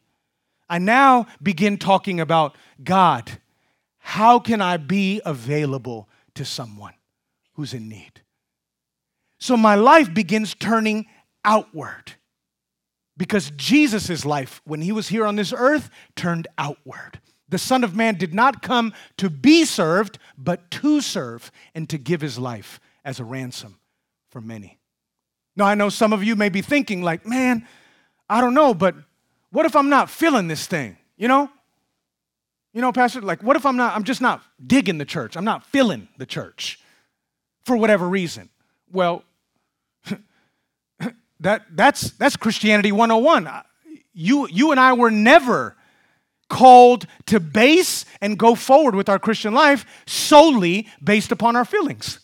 I 0.69 0.77
now 0.77 1.25
begin 1.41 1.79
talking 1.79 2.19
about 2.19 2.55
God. 2.83 3.39
How 3.97 4.37
can 4.37 4.61
I 4.61 4.77
be 4.77 5.19
available 5.25 6.07
to 6.35 6.45
someone 6.45 6.93
who's 7.53 7.73
in 7.73 7.89
need? 7.89 8.21
So 9.39 9.57
my 9.57 9.73
life 9.73 10.13
begins 10.13 10.53
turning 10.53 11.07
outward 11.43 12.13
because 13.19 13.51
Jesus' 13.57 14.25
life, 14.25 14.61
when 14.63 14.81
he 14.81 14.93
was 14.93 15.09
here 15.09 15.25
on 15.25 15.35
this 15.35 15.53
earth, 15.55 15.89
turned 16.15 16.47
outward. 16.57 17.19
The 17.49 17.57
Son 17.57 17.83
of 17.83 17.93
Man 17.93 18.15
did 18.15 18.33
not 18.33 18.61
come 18.61 18.93
to 19.17 19.29
be 19.29 19.65
served, 19.65 20.17
but 20.37 20.71
to 20.71 21.01
serve 21.01 21.51
and 21.75 21.89
to 21.89 21.97
give 21.97 22.21
his 22.21 22.39
life 22.39 22.79
as 23.03 23.19
a 23.19 23.25
ransom 23.25 23.77
for 24.29 24.39
many. 24.39 24.79
Now, 25.57 25.65
I 25.65 25.75
know 25.75 25.89
some 25.89 26.13
of 26.13 26.23
you 26.23 26.37
may 26.37 26.47
be 26.47 26.61
thinking, 26.61 27.01
like, 27.03 27.25
man, 27.25 27.67
I 28.29 28.39
don't 28.39 28.53
know, 28.53 28.73
but 28.73 28.95
what 29.51 29.65
if 29.65 29.75
I'm 29.75 29.89
not 29.89 30.09
feeling 30.09 30.47
this 30.47 30.65
thing? 30.65 30.95
You 31.17 31.27
know? 31.27 31.51
You 32.71 32.79
know, 32.81 32.93
Pastor, 32.93 33.19
like, 33.19 33.43
what 33.43 33.57
if 33.57 33.65
I'm 33.65 33.75
not, 33.75 33.97
I'm 33.97 34.05
just 34.05 34.21
not 34.21 34.41
digging 34.65 34.97
the 34.97 35.05
church? 35.05 35.35
I'm 35.35 35.43
not 35.43 35.65
feeling 35.65 36.07
the 36.17 36.25
church 36.25 36.79
for 37.65 37.75
whatever 37.75 38.07
reason. 38.07 38.49
Well, 38.89 39.23
that, 41.39 41.63
that's, 41.71 42.11
that's 42.11 42.35
Christianity 42.35 42.91
101. 42.91 43.49
You, 44.13 44.47
you 44.49 44.71
and 44.71 44.79
I 44.79 44.93
were 44.93 45.11
never 45.11 45.75
called 46.49 47.05
to 47.27 47.39
base 47.39 48.05
and 48.21 48.37
go 48.37 48.55
forward 48.55 48.95
with 48.95 49.07
our 49.07 49.19
Christian 49.19 49.53
life 49.53 49.85
solely 50.05 50.87
based 51.03 51.31
upon 51.31 51.55
our 51.55 51.65
feelings. 51.65 52.19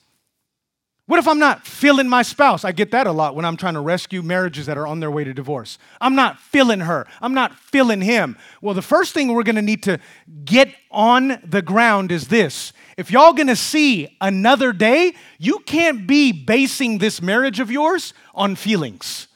What 1.08 1.20
if 1.20 1.28
I'm 1.28 1.38
not 1.38 1.68
feeling 1.68 2.10
my 2.10 2.24
spouse? 2.24 2.66
I 2.66 2.72
get 2.72 2.90
that 2.92 3.06
a 3.06 3.12
lot 3.12 3.36
when 3.36 3.46
I'm 3.46 3.58
trying 3.58 3.76
to 3.76 3.80
rescue 3.80 4.24
marriages 4.24 4.66
that 4.66 4.78
are 4.78 4.88
on 4.88 5.00
their 5.00 5.12
way 5.12 5.24
to 5.24 5.36
divorce. 5.36 5.78
I'm 6.02 6.16
not 6.16 6.40
feeling 6.40 6.80
her. 6.80 7.06
I'm 7.22 7.36
not 7.36 7.56
feeling 7.56 8.02
him. 8.02 8.38
Well, 8.60 8.74
the 8.74 8.82
first 8.82 9.14
thing 9.14 9.32
we're 9.32 9.44
going 9.44 9.56
to 9.56 9.62
need 9.62 9.84
to 9.84 10.00
get 10.46 10.74
on 10.90 11.40
the 11.44 11.62
ground 11.62 12.12
is 12.12 12.28
this. 12.30 12.74
If 12.98 13.12
y'all 13.12 13.34
going 13.34 13.48
to 13.48 13.56
see 13.56 14.18
another 14.20 14.74
day, 14.74 15.14
you 15.38 15.60
can't 15.60 16.08
be 16.08 16.32
basing 16.32 16.98
this 16.98 17.22
marriage 17.22 17.60
of 17.60 17.70
yours 17.70 18.16
on 18.34 18.56
feelings. 18.56 19.28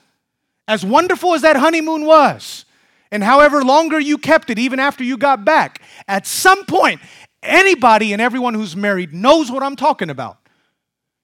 As 0.67 0.83
wonderful 0.83 1.35
as 1.35 1.43
that 1.43 1.55
honeymoon 1.55 2.05
was, 2.05 2.65
and 3.11 3.23
however 3.23 3.63
longer 3.63 3.99
you 3.99 4.17
kept 4.17 4.49
it, 4.49 4.57
even 4.57 4.79
after 4.79 5.03
you 5.03 5.17
got 5.17 5.45
back, 5.45 5.81
at 6.07 6.25
some 6.25 6.65
point, 6.65 6.99
anybody 7.43 8.11
and 8.13 8.21
everyone 8.21 8.55
who's 8.55 8.75
married 8.75 9.13
knows 9.13 9.51
what 9.51 9.61
I'm 9.61 9.75
talking 9.75 10.09
about. 10.09 10.37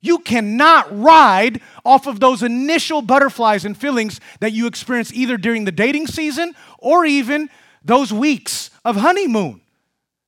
You 0.05 0.19
cannot 0.19 0.87
ride 0.97 1.61
off 1.83 2.05
of 2.05 2.19
those 2.19 2.43
initial 2.43 3.01
butterflies 3.01 3.65
and 3.65 3.77
feelings 3.77 4.19
that 4.39 4.53
you 4.53 4.67
experience 4.67 5.11
either 5.13 5.37
during 5.37 5.65
the 5.65 5.71
dating 5.71 6.07
season 6.07 6.53
or 6.77 7.05
even 7.05 7.49
those 7.83 8.13
weeks 8.13 8.69
of 8.83 8.97
honeymoon. 8.97 9.61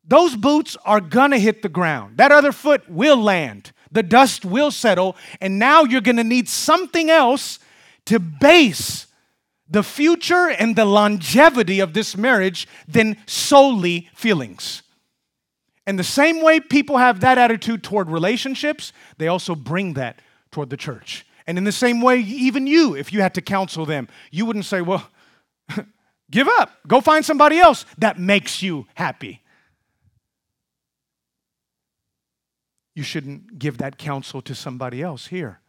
Those 0.04 0.36
boots 0.36 0.78
are 0.86 1.02
gonna 1.02 1.38
hit 1.38 1.62
the 1.62 1.70
ground. 1.70 2.18
That 2.18 2.32
other 2.32 2.52
foot 2.52 2.90
will 2.90 3.18
land. 3.18 3.72
The 3.92 4.04
dust 4.04 4.46
will 4.46 4.72
settle. 4.72 5.16
And 5.42 5.60
now 5.60 5.84
you're 5.84 6.02
gonna 6.02 6.24
need 6.24 6.50
something 6.50 7.10
else 7.10 7.60
to 8.06 8.20
base 8.20 9.08
the 9.70 9.84
future 9.84 10.50
and 10.50 10.76
the 10.76 10.86
longevity 10.86 11.80
of 11.82 11.94
this 11.94 12.16
marriage 12.16 12.68
than 12.88 13.18
solely 13.26 14.10
feelings. 14.16 14.82
And 15.88 15.98
the 15.98 16.04
same 16.04 16.44
way 16.44 16.60
people 16.60 16.98
have 16.98 17.22
that 17.22 17.38
attitude 17.38 17.82
toward 17.82 18.10
relationships, 18.10 18.92
they 19.18 19.30
also 19.30 19.56
bring 19.56 19.94
that 19.94 20.20
toward 20.52 20.70
the 20.70 20.76
church. 20.78 21.26
And 21.48 21.58
in 21.58 21.64
the 21.64 21.72
same 21.72 22.02
way, 22.02 22.20
even 22.20 22.68
you, 22.68 22.94
if 22.94 23.14
you 23.14 23.22
had 23.22 23.34
to 23.36 23.42
counsel 23.42 23.86
them, 23.86 24.10
you 24.30 24.46
wouldn't 24.46 24.66
say, 24.66 24.82
well, 24.82 25.10
give 26.30 26.50
up, 26.60 26.72
go 26.86 27.00
find 27.00 27.24
somebody 27.24 27.58
else 27.58 27.86
that 27.98 28.20
makes 28.20 28.62
you 28.62 28.86
happy. 28.96 29.42
You 32.94 33.04
shouldn't 33.04 33.58
give 33.58 33.78
that 33.78 33.98
counsel 33.98 34.42
to 34.42 34.54
somebody 34.54 35.02
else 35.02 35.28
here. 35.28 35.62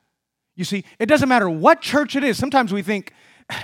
You 0.57 0.65
see, 0.65 0.85
it 0.99 1.07
doesn't 1.07 1.29
matter 1.29 1.49
what 1.49 1.81
church 1.81 2.17
it 2.17 2.25
is. 2.25 2.37
Sometimes 2.37 2.73
we 2.73 2.83
think, 2.83 3.13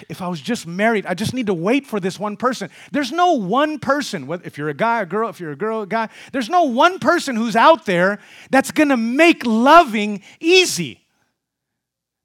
if 0.09 0.23
I 0.23 0.29
was 0.29 0.40
just 0.40 0.66
married, 0.66 1.07
I 1.07 1.14
just 1.14 1.35
need 1.35 1.47
to 1.47 1.55
wait 1.55 1.87
for 1.87 2.01
this 2.01 2.18
one 2.18 2.37
person. 2.37 2.70
There's 2.92 3.12
no 3.12 3.33
one 3.33 3.79
person, 3.79 4.31
if 4.44 4.57
you're 4.57 4.70
a 4.70 4.75
guy, 4.75 5.03
a 5.03 5.07
girl, 5.07 5.29
if 5.29 5.40
you're 5.40 5.53
a 5.53 5.57
girl, 5.57 5.83
a 5.83 5.87
guy, 5.87 6.09
there's 6.33 6.49
no 6.49 6.64
one 6.64 6.99
person 6.99 7.37
who's 7.37 7.57
out 7.57 7.85
there 7.85 8.18
that's 8.51 8.70
gonna 8.70 8.97
make 8.97 9.44
loving 9.44 10.23
easy. 10.40 11.05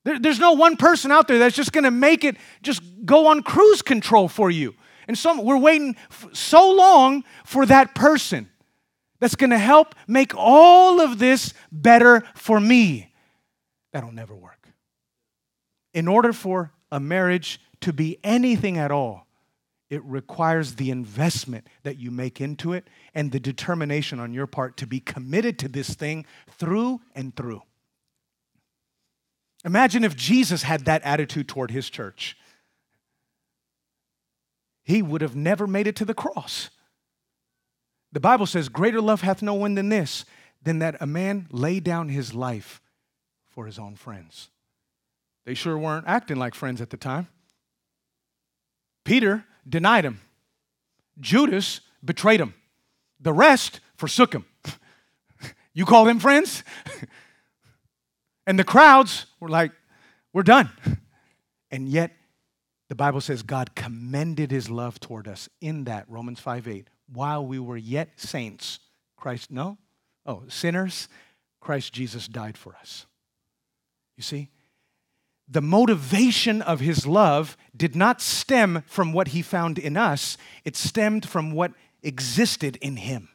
There, 0.06 0.19
there's 0.19 0.39
no 0.39 0.54
one 0.54 0.78
person 0.78 1.12
out 1.12 1.28
there 1.28 1.39
that's 1.39 1.56
just 1.56 1.74
gonna 1.74 1.91
make 1.91 2.24
it 2.24 2.38
just 2.62 2.82
go 3.06 3.28
on 3.28 3.43
cruise 3.43 3.82
control 3.82 4.28
for 4.28 4.50
you. 4.50 4.76
And 5.08 5.17
some, 5.17 5.43
we're 5.43 5.58
waiting 5.58 5.95
so 6.34 6.72
long 6.72 7.24
for 7.43 7.65
that 7.65 7.93
person 7.95 8.50
that's 9.19 9.36
gonna 9.36 9.58
help 9.60 9.95
make 10.08 10.34
all 10.36 11.02
of 11.02 11.19
this 11.19 11.54
better 11.72 12.24
for 12.36 12.60
me. 12.60 13.13
That'll 13.91 14.13
never 14.13 14.36
work. 14.36 14.69
In 15.93 16.08
order 16.08 16.32
for 16.32 16.72
a 16.91 16.99
marriage 16.99 17.60
to 17.82 17.93
be 17.93 18.17
anything 18.23 18.78
at 18.78 18.91
all, 18.91 19.28
it 19.89 20.04
requires 20.04 20.75
the 20.75 20.91
investment 20.91 21.67
that 21.84 21.97
you 21.97 22.12
make 22.12 22.39
into 22.39 22.73
it 22.73 22.88
and 23.15 23.32
the 23.32 23.39
determination 23.39 24.19
on 24.19 24.34
your 24.34 24.47
part 24.47 24.78
to 24.78 24.88
be 24.88 24.99
committed 24.99 25.58
to 25.60 25.67
this 25.67 25.95
thing 25.95 26.25
through 26.47 27.02
and 27.15 27.36
through. 27.36 27.63
Imagine 29.65 30.04
if 30.04 30.15
Jesus 30.15 30.63
had 30.63 30.86
that 30.86 31.02
attitude 31.02 31.47
toward 31.47 31.71
his 31.71 31.89
church. 31.89 32.38
He 34.84 35.02
would 35.02 35.21
have 35.21 35.36
never 35.36 35.67
made 35.67 35.88
it 35.88 35.95
to 35.97 36.06
the 36.06 36.13
cross. 36.13 36.69
The 38.12 38.19
Bible 38.19 38.45
says, 38.45 38.69
Greater 38.69 39.02
love 39.02 39.21
hath 39.21 39.41
no 39.41 39.54
one 39.54 39.75
than 39.75 39.89
this, 39.89 40.23
than 40.63 40.80
that 40.80 40.97
a 40.99 41.08
man 41.08 41.47
lay 41.52 41.80
down 41.80 42.10
his 42.10 42.34
life 42.34 42.82
for 43.47 43.65
his 43.65 43.78
own 43.78 43.95
friends. 43.95 44.49
They 45.49 45.55
sure 45.55 45.79
weren't 45.79 46.05
acting 46.07 46.38
like 46.38 46.53
friends 46.53 46.79
at 46.79 46.91
the 46.91 46.95
time. 46.95 47.27
Peter 49.03 49.45
denied 49.67 50.05
him, 50.05 50.21
Judas 51.19 51.81
betrayed 52.05 52.39
him, 52.39 52.53
the 53.19 53.33
rest 53.33 53.79
forsook 53.95 54.31
him. 54.31 54.45
you 55.73 55.88
call 55.88 56.05
them 56.05 56.19
friends? 56.19 56.63
and 58.45 58.59
the 58.59 58.63
crowds 58.63 59.25
were 59.39 59.49
like, 59.49 59.71
We're 60.33 60.43
done. 60.43 60.69
And 61.71 61.89
yet, 61.89 62.12
the 62.88 62.95
Bible 62.95 63.19
says 63.19 63.41
God 63.41 63.73
commended 63.73 64.51
his 64.51 64.69
love 64.69 64.99
toward 64.99 65.27
us 65.27 65.49
in 65.62 65.85
that, 65.85 66.05
Romans 66.07 66.39
5 66.39 66.67
8, 66.67 66.88
while 67.12 67.43
we 67.43 67.57
were 67.57 67.77
yet 67.77 68.09
saints. 68.17 68.77
Christ, 69.17 69.49
no? 69.49 69.79
Oh, 70.27 70.43
sinners, 70.47 71.09
Christ 71.59 71.91
Jesus 71.91 72.27
died 72.27 72.55
for 72.55 72.75
us. 72.75 73.07
You 74.15 74.21
see? 74.21 74.49
The 75.49 75.62
motivation 75.62 76.62
of 76.62 76.79
his 76.79 77.07
love 77.07 77.57
did 77.75 77.95
not 77.95 78.21
stem 78.21 78.83
from 78.85 79.13
what 79.13 79.29
he 79.29 79.41
found 79.41 79.79
in 79.79 79.97
us, 79.97 80.38
it 80.63 80.75
stemmed 80.75 81.27
from 81.27 81.51
what 81.51 81.71
existed 82.03 82.77
in 82.77 82.97
him. 82.97 83.29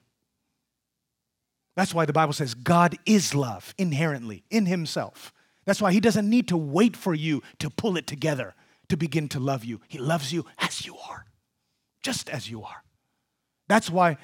That's 1.77 1.92
why 1.92 2.05
the 2.05 2.12
Bible 2.12 2.33
says 2.33 2.55
God 2.55 2.96
is 3.05 3.35
love 3.35 3.74
inherently 3.79 4.44
in 4.48 4.66
himself. 4.66 5.33
That's 5.64 5.83
why 5.83 5.92
he 5.92 6.00
doesn't 6.00 6.29
need 6.29 6.48
to 6.48 6.57
wait 6.57 6.96
for 6.96 7.14
you 7.14 7.42
to 7.59 7.70
pull 7.70 7.96
it 7.96 8.07
together 8.07 8.55
to 8.88 8.96
begin 8.96 9.29
to 9.31 9.40
love 9.40 9.64
you. 9.64 9.81
He 9.88 9.98
loves 9.98 10.33
you 10.33 10.44
as 10.59 10.87
you 10.87 10.96
are, 10.96 11.27
just 12.03 12.29
as 12.29 12.48
you 12.50 12.62
are. 12.62 12.85
That's 13.66 13.90
why 13.90 14.18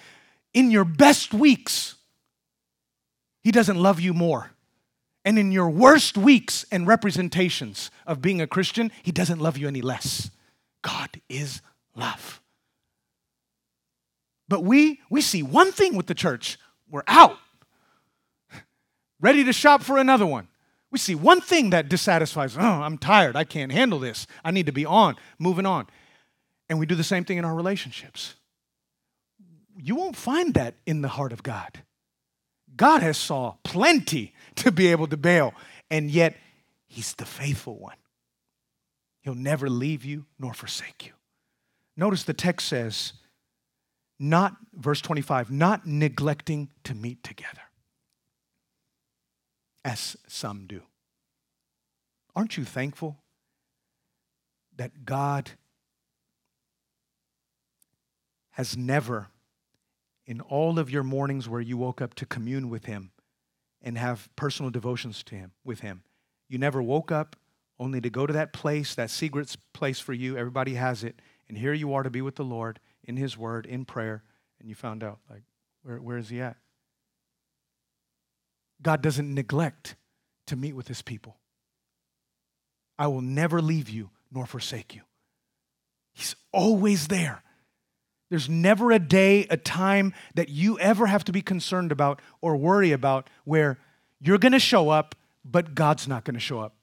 in 0.53 0.70
your 0.70 0.85
best 0.85 1.33
weeks, 1.33 1.96
he 3.42 3.50
doesn't 3.50 3.81
love 3.81 4.00
you 4.00 4.12
more. 4.12 4.50
And 5.25 5.39
in 5.39 5.53
your 5.53 5.69
worst 5.69 6.17
weeks 6.17 6.65
and 6.73 6.87
representations 6.87 7.91
of 8.07 8.23
being 8.23 8.41
a 8.41 8.47
Christian, 8.47 8.91
he 9.03 9.13
doesn't 9.13 9.39
love 9.39 9.59
you 9.59 9.69
any 9.69 9.83
less. 9.83 10.31
God 10.83 11.21
is 11.29 11.61
love. 11.95 12.41
But 14.49 14.65
we 14.65 15.01
we 15.11 15.21
see 15.21 15.43
one 15.43 15.73
thing 15.73 15.95
with 15.95 16.07
the 16.07 16.15
church, 16.15 16.59
we're 16.91 17.05
out. 17.07 17.37
Ready 19.21 19.45
to 19.45 19.53
shop 19.53 19.83
for 19.83 19.99
another 19.99 20.27
one. 20.27 20.49
We 20.91 20.99
see 20.99 21.15
one 21.15 21.41
thing 21.41 21.71
that 21.71 21.89
dissatisfies, 21.89 22.57
oh, 22.57 22.61
I'm 22.61 22.99
tired, 22.99 23.37
I 23.37 23.45
can't 23.45 23.71
handle 23.71 24.01
this. 24.01 24.27
I 24.45 24.51
need 24.51 24.67
to 24.67 24.73
be 24.73 24.85
on, 24.85 25.17
moving 25.39 25.67
on. 25.67 25.87
And 26.69 26.79
we 26.79 26.87
do 26.87 26.97
the 26.97 27.05
same 27.05 27.25
thing 27.25 27.39
in 27.39 27.45
our 27.45 27.55
relationships. 27.55 28.35
You 29.77 29.95
won't 29.95 30.17
find 30.17 30.55
that 30.55 30.75
in 30.85 31.03
the 31.03 31.09
heart 31.09 31.33
of 31.33 31.43
God. 31.43 31.83
God 32.77 33.03
has 33.03 33.17
saw 33.17 33.55
plenty 33.63 34.35
to 34.57 34.73
be 34.73 34.89
able 34.89 35.07
to 35.09 35.17
bail, 35.17 35.55
and 35.91 36.11
yet 36.11 36.37
he's 36.87 37.15
the 37.15 37.25
faithful 37.25 37.79
one. 37.79 37.97
He'll 39.23 39.35
never 39.35 39.69
leave 39.69 40.05
you 40.05 40.27
nor 40.39 40.55
forsake 40.55 41.07
you. 41.07 41.13
Notice 41.97 42.25
the 42.25 42.35
text 42.35 42.69
says, 42.69 43.13
not, 44.19 44.57
verse 44.75 45.01
25, 45.01 45.51
not 45.51 45.87
neglecting 45.87 46.69
to 46.85 46.95
meet 46.95 47.23
together, 47.23 47.63
as 49.85 50.17
some 50.27 50.67
do. 50.67 50.83
Aren't 52.37 52.57
you 52.57 52.65
thankful 52.65 53.19
that 54.77 55.05
God 55.05 55.53
has 58.53 58.77
never 58.77 59.29
in 60.27 60.41
all 60.41 60.79
of 60.79 60.91
your 60.91 61.03
mornings 61.03 61.49
where 61.49 61.61
you 61.61 61.77
woke 61.77 62.01
up 62.01 62.15
to 62.15 62.27
commune 62.27 62.69
with 62.69 62.85
Him 62.85 63.11
and 63.83 63.97
have 63.99 64.29
personal 64.37 64.71
devotions 64.71 65.23
to 65.25 65.35
Him 65.35 65.53
with 65.64 65.81
Him. 65.81 66.03
You 66.49 66.59
never 66.59 66.83
woke 66.83 67.11
up 67.11 67.37
only 67.79 68.01
to 68.01 68.11
go 68.11 68.27
to 68.27 68.33
that 68.33 68.53
place, 68.53 68.95
that 68.95 69.11
secret 69.11 69.57
place 69.73 70.01
for 70.01 70.12
you. 70.12 70.37
Everybody 70.37 70.75
has 70.75 71.03
it. 71.03 71.21
And 71.49 71.57
here 71.57 71.73
you 71.73 71.95
are 71.95 72.03
to 72.03 72.11
be 72.11 72.23
with 72.23 72.37
the 72.37 72.45
Lord 72.45 72.79
in 73.05 73.16
His 73.16 73.37
Word, 73.37 73.66
in 73.66 73.85
prayer, 73.85 74.23
and 74.61 74.69
you 74.69 74.75
found 74.75 75.03
out, 75.03 75.19
like, 75.29 75.43
where, 75.83 75.97
where 75.97 76.19
is 76.19 76.29
He 76.29 76.40
at? 76.40 76.57
God 78.83 79.03
doesn't 79.03 79.35
neglect 79.35 79.97
to 80.47 80.57
meet 80.57 80.75
with 80.75 80.88
His 80.88 81.03
people. 81.03 81.38
I 82.99 83.07
will 83.07 83.23
never 83.23 83.62
leave 83.62 83.88
you 83.88 84.11
nor 84.31 84.47
forsake 84.47 84.95
you. 84.95 85.03
He's 86.12 86.37
always 86.53 87.09
there. 87.09 87.43
There's 88.31 88.49
never 88.49 88.93
a 88.93 89.01
day, 89.01 89.47
a 89.51 89.57
time 89.57 90.14
that 90.35 90.49
you 90.49 90.79
ever 90.79 91.07
have 91.07 91.25
to 91.25 91.33
be 91.33 91.43
concerned 91.43 91.90
about 91.93 92.23
or 92.40 92.57
worry 92.57 92.93
about 92.93 93.29
where 93.45 93.79
you're 94.21 94.38
going 94.38 94.53
to 94.53 94.61
show 94.61 94.88
up, 94.88 95.16
but 95.45 95.75
God's 95.75 96.07
not 96.07 96.25
going 96.25 96.35
to 96.35 96.40
show 96.40 96.61
up. 96.61 96.75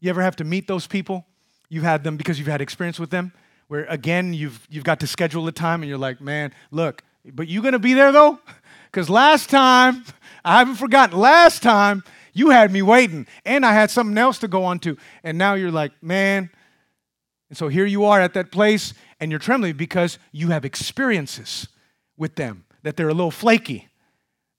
You 0.00 0.08
ever 0.10 0.22
have 0.22 0.36
to 0.36 0.44
meet 0.44 0.68
those 0.68 0.86
people? 0.86 1.26
You've 1.68 1.84
had 1.84 2.04
them 2.04 2.16
because 2.16 2.38
you've 2.38 2.48
had 2.48 2.60
experience 2.60 3.00
with 3.00 3.10
them, 3.10 3.32
where 3.66 3.84
again, 3.86 4.34
you've, 4.34 4.66
you've 4.70 4.84
got 4.84 5.00
to 5.00 5.06
schedule 5.06 5.46
a 5.48 5.52
time 5.52 5.82
and 5.82 5.88
you're 5.88 5.98
like, 5.98 6.20
man, 6.20 6.52
look, 6.70 7.02
but 7.24 7.48
you're 7.48 7.62
going 7.62 7.72
to 7.72 7.78
be 7.78 7.94
there 7.94 8.12
though? 8.12 8.38
Because 8.90 9.08
last 9.08 9.48
time, 9.48 10.04
I 10.44 10.58
haven't 10.58 10.74
forgotten, 10.74 11.18
last 11.18 11.62
time 11.62 12.04
you 12.34 12.50
had 12.50 12.70
me 12.70 12.82
waiting 12.82 13.26
and 13.46 13.64
I 13.64 13.72
had 13.72 13.90
something 13.90 14.18
else 14.18 14.38
to 14.40 14.48
go 14.48 14.64
on 14.64 14.80
to. 14.80 14.98
And 15.24 15.38
now 15.38 15.54
you're 15.54 15.70
like, 15.70 15.92
man. 16.02 16.50
And 17.52 17.58
so 17.58 17.68
here 17.68 17.84
you 17.84 18.06
are 18.06 18.18
at 18.18 18.32
that 18.32 18.50
place 18.50 18.94
and 19.20 19.30
you're 19.30 19.38
trembling 19.38 19.76
because 19.76 20.18
you 20.32 20.48
have 20.48 20.64
experiences 20.64 21.68
with 22.16 22.36
them, 22.36 22.64
that 22.82 22.96
they're 22.96 23.10
a 23.10 23.12
little 23.12 23.30
flaky. 23.30 23.88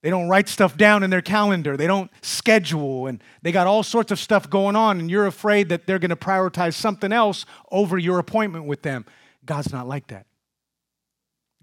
They 0.03 0.11
don't 0.11 0.29
write 0.29 0.47
stuff 0.47 0.77
down 0.77 1.01
in 1.01 1.09
their 1.09 1.23
calendar. 1.23 1.75
They 1.75 1.87
don't 1.87 2.11
schedule, 2.21 3.07
and 3.07 3.19
they 3.41 3.51
got 3.51 3.65
all 3.65 3.81
sorts 3.81 4.11
of 4.11 4.19
stuff 4.19 4.47
going 4.47 4.75
on, 4.75 4.99
and 4.99 5.09
you're 5.09 5.25
afraid 5.25 5.69
that 5.69 5.87
they're 5.87 5.97
going 5.97 6.11
to 6.11 6.15
prioritize 6.15 6.75
something 6.75 7.11
else 7.11 7.47
over 7.71 7.97
your 7.97 8.19
appointment 8.19 8.65
with 8.65 8.83
them. 8.83 9.05
God's 9.43 9.73
not 9.73 9.87
like 9.87 10.05
that. 10.09 10.27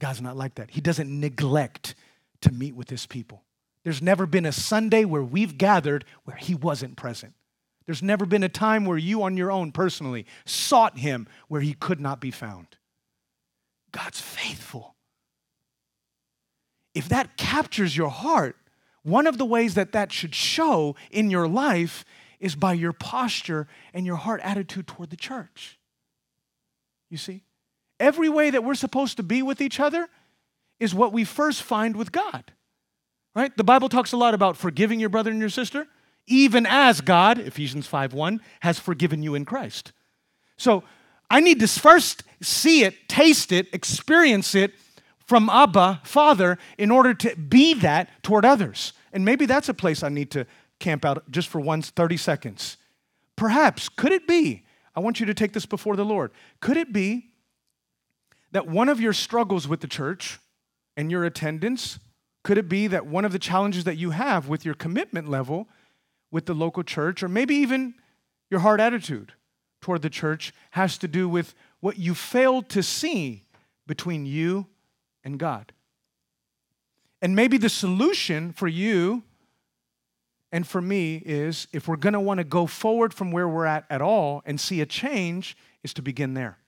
God's 0.01 0.21
not 0.21 0.37
like 0.37 0.57
that. 0.57 0.73
He 0.73 0.81
doesn't 0.81 1.21
neglect 1.21 1.95
to 2.41 2.51
meet 2.51 2.75
with 2.75 2.91
his 2.91 3.07
people. 3.07 3.45
There's 3.85 4.03
never 4.03 4.27
been 4.27 4.47
a 4.47 4.53
Sunday 4.53 5.05
where 5.05 5.23
we've 5.23 5.57
gathered 5.57 6.05
where 6.25 6.39
he 6.39 6.57
wasn't 6.57 6.97
present. 6.97 7.35
There's 7.91 8.05
never 8.05 8.25
been 8.25 8.45
a 8.45 8.49
time 8.49 8.85
where 8.85 8.97
you, 8.97 9.25
on 9.25 9.37
your 9.37 9.51
own 9.51 9.73
personally, 9.73 10.25
sought 10.45 10.99
him 10.99 11.27
where 11.49 11.61
he 11.61 11.75
could 11.75 11.99
not 11.99 12.21
be 12.21 12.31
found. 12.31 12.69
God's 13.91 14.21
faithful. 14.21 14.95
If 16.95 17.09
that 17.09 17.37
captures 17.37 17.97
your 17.97 18.11
heart, 18.11 18.55
one 19.03 19.27
of 19.27 19.39
the 19.39 19.45
ways 19.45 19.75
that 19.75 19.91
that 19.91 20.13
should 20.13 20.37
show 20.37 20.95
in 21.11 21.33
your 21.33 21.49
life 21.49 22.05
is 22.39 22.55
by 22.55 22.75
your 22.75 22.93
posture 22.93 23.67
and 23.93 24.07
your 24.07 24.15
heart 24.15 24.41
attitude 24.45 24.87
toward 24.87 25.11
the 25.11 25.17
church. 25.17 25.77
You 27.11 27.17
see? 27.17 27.43
Every 27.99 28.29
way 28.29 28.51
that 28.51 28.63
we're 28.63 28.77
supposed 28.77 29.17
to 29.17 29.25
be 29.25 29.43
with 29.43 29.61
each 29.61 29.81
other 29.81 30.09
is 30.79 30.95
what 30.95 31.13
we 31.13 31.25
first 31.25 31.61
find 31.61 31.97
with 31.97 32.13
God. 32.13 32.53
Right? 33.35 33.57
The 33.57 33.65
Bible 33.65 33.89
talks 33.89 34.13
a 34.13 34.17
lot 34.17 34.33
about 34.33 34.57
forgiving 34.57 35.01
your 35.01 35.09
brother 35.09 35.33
and 35.33 35.41
your 35.41 35.49
sister, 35.49 35.89
even 36.31 36.65
as 36.65 37.01
God, 37.03 37.39
Ephesians 37.39 37.87
5:1, 37.87 38.41
has 38.61 38.79
forgiven 38.79 39.23
you 39.23 39.35
in 39.35 39.45
Christ. 39.45 39.93
So, 40.57 40.85
I 41.31 41.41
need 41.41 41.61
to 41.61 41.69
first 41.69 42.25
see 42.43 42.83
it, 42.83 43.09
taste 43.09 43.53
it, 43.53 43.69
experience 43.73 44.55
it 44.55 44.75
from 45.27 45.49
Abba, 45.49 46.01
Father, 46.03 46.59
in 46.77 46.91
order 46.91 47.15
to 47.15 47.37
be 47.37 47.75
that 47.75 48.23
toward 48.23 48.45
others. 48.45 48.93
And 49.13 49.25
maybe 49.25 49.47
that's 49.47 49.69
a 49.69 49.75
place 49.75 50.03
I 50.03 50.09
need 50.09 50.31
to 50.33 50.47
camp 50.81 51.05
out 51.05 51.31
just 51.31 51.49
for 51.49 51.61
one 51.61 51.83
30 51.83 52.17
seconds. 52.17 52.77
Perhaps, 53.37 53.89
could 53.89 54.13
it 54.13 54.27
be, 54.27 54.65
I 54.97 55.01
want 55.01 55.21
you 55.21 55.27
to 55.27 55.35
take 55.35 55.53
this 55.53 55.67
before 55.67 55.95
the 55.95 56.05
Lord, 56.05 56.33
could 56.61 56.77
it 56.77 56.93
be 56.93 57.31
that 58.53 58.67
one 58.67 58.89
of 58.89 59.01
your 59.01 59.13
struggles 59.13 59.69
with 59.69 59.81
the 59.81 59.87
church 59.87 60.41
and 60.97 61.11
your 61.11 61.25
attendance, 61.25 62.01
could 62.43 62.59
it 62.59 62.69
be 62.69 62.89
that 62.89 63.07
one 63.07 63.25
of 63.25 63.33
the 63.33 63.39
challenges 63.39 63.85
that 63.85 63.97
you 63.97 64.11
have 64.11 64.49
with 64.49 64.65
your 64.65 64.75
commitment 64.75 65.29
level 65.29 65.69
with 66.31 66.47
the 66.47 66.55
local 66.55 66.83
church, 66.83 67.23
or 67.23 67.29
maybe 67.29 67.55
even 67.57 67.95
your 68.51 68.61
hard 68.61 68.81
attitude, 68.81 69.33
toward 69.81 70.03
the 70.03 70.11
church 70.11 70.53
has 70.73 70.99
to 70.99 71.09
do 71.09 71.29
with 71.29 71.55
what 71.81 71.99
you 71.99 72.15
failed 72.15 72.69
to 72.69 72.83
see 72.83 73.45
between 73.87 74.27
you 74.27 74.67
and 75.25 75.39
God. 75.39 75.73
And 77.23 77.35
maybe 77.35 77.59
the 77.59 77.69
solution 77.69 78.53
for 78.53 78.69
you 78.69 79.23
and 80.53 80.67
for 80.67 80.81
me 80.81 81.23
is 81.25 81.69
if 81.73 81.87
we're 81.87 81.97
going 81.97 82.13
to 82.13 82.21
want 82.21 82.39
to 82.39 82.45
go 82.45 82.67
forward 82.67 83.15
from 83.15 83.31
where 83.31 83.49
we're 83.49 83.67
at 83.67 83.85
at 83.89 84.03
all 84.03 84.43
and 84.45 84.61
see 84.61 84.81
a 84.81 84.87
change, 84.87 85.57
is 85.83 85.95
to 85.95 86.03
begin 86.03 86.35
there. 86.35 86.59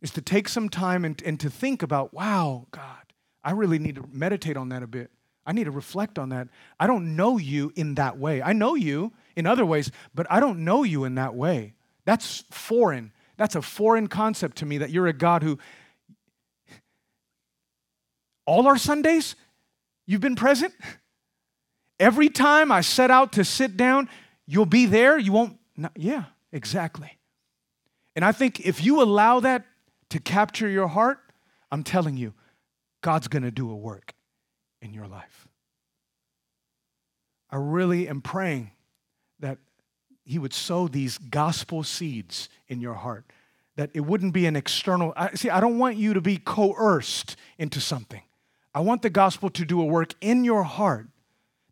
Is 0.00 0.10
to 0.12 0.20
take 0.20 0.48
some 0.48 0.68
time 0.68 1.04
and, 1.04 1.20
and 1.22 1.40
to 1.40 1.48
think 1.48 1.82
about, 1.82 2.12
wow, 2.12 2.66
God, 2.70 3.12
I 3.42 3.52
really 3.52 3.78
need 3.78 3.96
to 3.96 4.08
meditate 4.12 4.56
on 4.56 4.68
that 4.68 4.82
a 4.82 4.86
bit. 4.86 5.10
I 5.46 5.52
need 5.52 5.64
to 5.64 5.70
reflect 5.70 6.18
on 6.18 6.30
that. 6.30 6.48
I 6.80 6.86
don't 6.86 7.16
know 7.16 7.36
you 7.36 7.72
in 7.76 7.96
that 7.96 8.18
way. 8.18 8.40
I 8.42 8.52
know 8.52 8.74
you 8.74 9.12
in 9.36 9.46
other 9.46 9.66
ways, 9.66 9.90
but 10.14 10.26
I 10.30 10.40
don't 10.40 10.64
know 10.64 10.82
you 10.84 11.04
in 11.04 11.16
that 11.16 11.34
way. 11.34 11.74
That's 12.04 12.44
foreign. 12.50 13.12
That's 13.36 13.54
a 13.54 13.62
foreign 13.62 14.06
concept 14.06 14.58
to 14.58 14.66
me 14.66 14.78
that 14.78 14.90
you're 14.90 15.06
a 15.06 15.12
God 15.12 15.42
who, 15.42 15.58
all 18.46 18.66
our 18.66 18.78
Sundays, 18.78 19.36
you've 20.06 20.20
been 20.20 20.36
present. 20.36 20.72
Every 22.00 22.28
time 22.28 22.72
I 22.72 22.80
set 22.80 23.10
out 23.10 23.32
to 23.32 23.44
sit 23.44 23.76
down, 23.76 24.08
you'll 24.46 24.66
be 24.66 24.86
there. 24.86 25.18
You 25.18 25.32
won't, 25.32 25.58
not, 25.76 25.92
yeah, 25.96 26.24
exactly. 26.52 27.18
And 28.16 28.24
I 28.24 28.32
think 28.32 28.60
if 28.60 28.84
you 28.84 29.02
allow 29.02 29.40
that 29.40 29.64
to 30.10 30.20
capture 30.20 30.68
your 30.68 30.88
heart, 30.88 31.18
I'm 31.70 31.82
telling 31.82 32.16
you, 32.16 32.34
God's 33.00 33.28
gonna 33.28 33.50
do 33.50 33.70
a 33.70 33.76
work 33.76 34.13
in 34.84 34.92
your 34.92 35.08
life. 35.08 35.48
I 37.50 37.56
really 37.56 38.06
am 38.06 38.20
praying 38.20 38.70
that 39.40 39.58
He 40.24 40.38
would 40.38 40.52
sow 40.52 40.86
these 40.86 41.18
gospel 41.18 41.82
seeds 41.82 42.48
in 42.68 42.80
your 42.80 42.94
heart, 42.94 43.24
that 43.76 43.90
it 43.94 44.00
wouldn't 44.00 44.34
be 44.34 44.46
an 44.46 44.56
external. 44.56 45.12
I, 45.16 45.34
see, 45.34 45.50
I 45.50 45.60
don't 45.60 45.78
want 45.78 45.96
you 45.96 46.14
to 46.14 46.20
be 46.20 46.36
coerced 46.36 47.36
into 47.58 47.80
something. 47.80 48.22
I 48.74 48.80
want 48.80 49.02
the 49.02 49.10
gospel 49.10 49.50
to 49.50 49.64
do 49.64 49.80
a 49.80 49.84
work 49.84 50.14
in 50.20 50.44
your 50.44 50.64
heart 50.64 51.06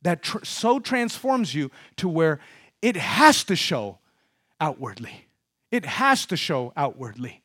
that 0.03 0.23
tr- 0.23 0.45
so 0.45 0.79
transforms 0.81 1.55
you 1.55 1.71
to 1.97 2.09
where 2.09 2.41
it 2.81 2.97
has 2.97 3.45
to 3.45 3.57
show 3.57 3.99
outwardly. 4.61 5.27
It 5.71 5.85
has 5.85 6.27
to 6.27 6.37
show 6.37 6.73
outwardly. 6.77 7.43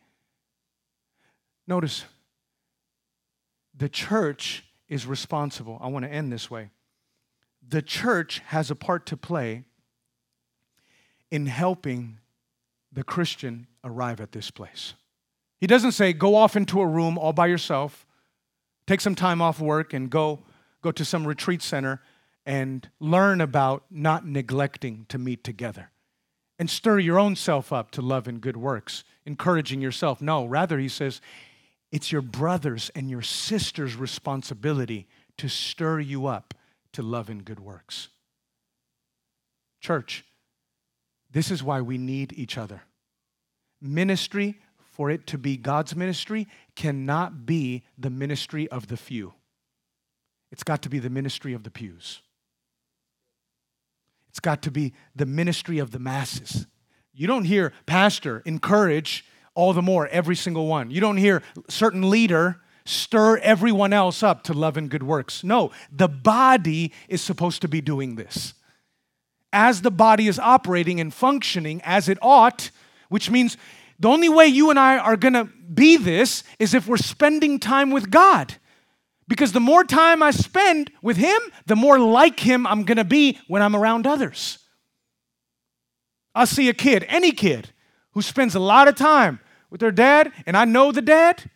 Notice, 1.67 2.05
the 3.75 3.89
church 3.89 4.63
is 4.89 5.05
responsible. 5.05 5.77
I 5.81 5.87
want 5.87 6.05
to 6.05 6.11
end 6.11 6.31
this 6.31 6.49
way. 6.49 6.69
The 7.67 7.81
church 7.81 8.41
has 8.47 8.71
a 8.71 8.75
part 8.75 9.05
to 9.07 9.17
play 9.17 9.63
in 11.29 11.47
helping 11.47 12.19
the 12.91 13.03
Christian 13.03 13.67
arrive 13.83 14.21
at 14.21 14.31
this 14.31 14.49
place. 14.49 14.93
He 15.59 15.67
doesn't 15.67 15.91
say, 15.91 16.13
go 16.13 16.35
off 16.35 16.55
into 16.55 16.79
a 16.79 16.85
room 16.85 17.17
all 17.17 17.33
by 17.33 17.47
yourself, 17.47 18.05
take 18.85 19.01
some 19.01 19.15
time 19.15 19.41
off 19.41 19.59
work, 19.59 19.93
and 19.93 20.09
go, 20.09 20.43
go 20.81 20.91
to 20.91 21.03
some 21.03 21.27
retreat 21.27 21.61
center 21.61 22.01
and 22.45 22.89
learn 22.99 23.41
about 23.41 23.83
not 23.91 24.25
neglecting 24.25 25.05
to 25.09 25.17
meet 25.17 25.43
together 25.43 25.91
and 26.59 26.69
stir 26.69 26.99
your 26.99 27.19
own 27.19 27.35
self 27.35 27.73
up 27.73 27.91
to 27.91 28.01
love 28.01 28.27
and 28.27 28.41
good 28.41 28.57
works, 28.57 29.03
encouraging 29.25 29.81
yourself. 29.81 30.21
No, 30.21 30.45
rather, 30.45 30.79
he 30.79 30.89
says, 30.89 31.21
it's 31.91 32.11
your 32.11 32.21
brother's 32.21 32.89
and 32.95 33.09
your 33.09 33.21
sister's 33.21 33.95
responsibility 33.95 35.07
to 35.37 35.47
stir 35.47 35.99
you 35.99 36.27
up 36.27 36.53
to 36.93 37.01
love 37.01 37.29
and 37.29 37.45
good 37.45 37.59
works. 37.59 38.09
Church, 39.79 40.25
this 41.31 41.51
is 41.51 41.63
why 41.63 41.81
we 41.81 41.97
need 41.97 42.33
each 42.35 42.57
other. 42.57 42.81
Ministry, 43.81 44.59
for 44.91 45.09
it 45.11 45.27
to 45.27 45.37
be 45.37 45.55
God's 45.55 45.95
ministry, 45.95 46.47
cannot 46.75 47.45
be 47.45 47.83
the 47.97 48.09
ministry 48.09 48.67
of 48.69 48.87
the 48.87 48.97
few. 48.97 49.33
It's 50.51 50.63
got 50.63 50.81
to 50.83 50.89
be 50.89 50.99
the 50.99 51.09
ministry 51.09 51.53
of 51.53 51.63
the 51.63 51.71
pews. 51.71 52.21
It's 54.29 54.39
got 54.39 54.61
to 54.63 54.71
be 54.71 54.93
the 55.15 55.25
ministry 55.25 55.79
of 55.79 55.91
the 55.91 55.99
masses. 55.99 56.67
You 57.13 57.27
don't 57.27 57.45
hear 57.45 57.73
pastor 57.85 58.41
encourage 58.45 59.25
all 59.57 59.73
the 59.73 59.81
more 59.81 60.07
every 60.09 60.35
single 60.35 60.67
one. 60.67 60.91
You 60.91 61.01
don't 61.01 61.17
hear 61.17 61.41
certain 61.67 62.11
leader 62.11 62.61
stir 62.85 63.37
everyone 63.39 63.91
else 63.91 64.21
up 64.21 64.43
to 64.43 64.53
love 64.53 64.77
and 64.77 64.87
good 64.87 65.01
works. 65.01 65.43
No, 65.43 65.71
the 65.91 66.07
body 66.07 66.93
is 67.09 67.21
supposed 67.21 67.63
to 67.63 67.67
be 67.67 67.81
doing 67.81 68.15
this. 68.15 68.53
As 69.51 69.81
the 69.81 69.89
body 69.89 70.27
is 70.27 70.37
operating 70.37 70.99
and 70.99 71.11
functioning 71.11 71.81
as 71.83 72.07
it 72.07 72.19
ought, 72.21 72.69
which 73.09 73.31
means 73.31 73.57
the 73.99 74.07
only 74.09 74.29
way 74.29 74.45
you 74.45 74.69
and 74.69 74.77
I 74.77 74.99
are 74.99 75.17
to 75.17 75.49
be 75.73 75.97
this 75.97 76.43
is 76.59 76.75
if 76.75 76.87
we're 76.87 76.97
spending 76.97 77.59
time 77.59 77.89
with 77.89 78.11
God. 78.11 78.53
Because 79.27 79.53
the 79.53 79.59
more 79.59 79.83
time 79.83 80.21
I 80.21 80.29
spend 80.29 80.91
with 81.01 81.17
Him, 81.17 81.39
the 81.65 81.75
more 81.75 81.97
like 81.97 82.41
Him 82.41 82.67
I'm 82.67 82.83
gonna 82.83 83.03
be 83.03 83.39
when 83.47 83.63
I'm 83.63 83.75
around 83.75 84.05
others. 84.05 84.59
I 86.35 86.45
see 86.45 86.69
a 86.69 86.73
kid, 86.73 87.05
any 87.09 87.31
kid, 87.31 87.71
who 88.11 88.21
spends 88.21 88.53
a 88.53 88.59
lot 88.59 88.87
of 88.87 88.95
time 88.95 89.39
with 89.69 89.81
their 89.81 89.91
dad, 89.91 90.31
and 90.45 90.55
I 90.55 90.65
know 90.65 90.91
the 90.91 91.01
dad, 91.01 91.49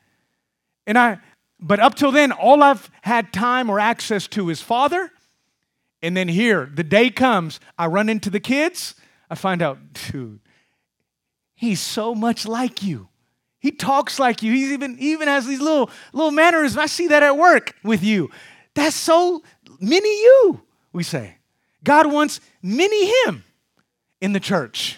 and 0.85 0.97
I, 0.97 1.19
but 1.59 1.79
up 1.79 1.95
till 1.95 2.11
then, 2.11 2.31
all 2.31 2.63
I've 2.63 2.89
had 3.01 3.31
time 3.31 3.69
or 3.69 3.79
access 3.79 4.27
to 4.29 4.49
is 4.49 4.61
father. 4.61 5.11
And 6.01 6.17
then 6.17 6.27
here, 6.27 6.69
the 6.73 6.83
day 6.83 7.09
comes, 7.09 7.59
I 7.77 7.85
run 7.85 8.09
into 8.09 8.29
the 8.29 8.39
kids, 8.39 8.95
I 9.29 9.35
find 9.35 9.61
out, 9.61 9.77
dude, 9.93 10.39
he's 11.53 11.79
so 11.79 12.15
much 12.15 12.45
like 12.45 12.81
you. 12.81 13.07
He 13.59 13.71
talks 13.71 14.17
like 14.17 14.41
you. 14.41 14.51
He 14.51 14.73
even, 14.73 14.97
even 14.99 15.27
has 15.27 15.45
these 15.45 15.61
little, 15.61 15.91
little 16.13 16.31
mannerisms. 16.31 16.77
I 16.77 16.87
see 16.87 17.07
that 17.09 17.21
at 17.21 17.37
work 17.37 17.75
with 17.83 18.03
you. 18.03 18.31
That's 18.73 18.95
so 18.95 19.43
mini 19.79 20.09
you, 20.09 20.61
we 20.91 21.03
say. 21.03 21.37
God 21.83 22.11
wants 22.11 22.39
mini 22.63 23.13
him 23.25 23.43
in 24.19 24.33
the 24.33 24.39
church. 24.39 24.97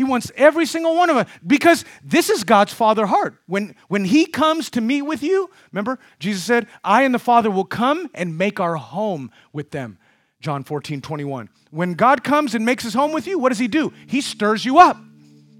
He 0.00 0.04
wants 0.04 0.32
every 0.34 0.64
single 0.64 0.96
one 0.96 1.10
of 1.10 1.18
us 1.18 1.28
because 1.46 1.84
this 2.02 2.30
is 2.30 2.42
God's 2.42 2.72
Father 2.72 3.04
heart. 3.04 3.34
When, 3.46 3.74
when 3.88 4.06
He 4.06 4.24
comes 4.24 4.70
to 4.70 4.80
meet 4.80 5.02
with 5.02 5.22
you, 5.22 5.50
remember, 5.70 5.98
Jesus 6.18 6.42
said, 6.42 6.68
I 6.82 7.02
and 7.02 7.14
the 7.14 7.18
Father 7.18 7.50
will 7.50 7.66
come 7.66 8.08
and 8.14 8.38
make 8.38 8.60
our 8.60 8.76
home 8.76 9.30
with 9.52 9.72
them. 9.72 9.98
John 10.40 10.64
14, 10.64 11.02
21. 11.02 11.50
When 11.70 11.92
God 11.92 12.24
comes 12.24 12.54
and 12.54 12.64
makes 12.64 12.82
His 12.82 12.94
home 12.94 13.12
with 13.12 13.26
you, 13.26 13.38
what 13.38 13.50
does 13.50 13.58
He 13.58 13.68
do? 13.68 13.92
He 14.06 14.22
stirs 14.22 14.64
you 14.64 14.78
up 14.78 14.96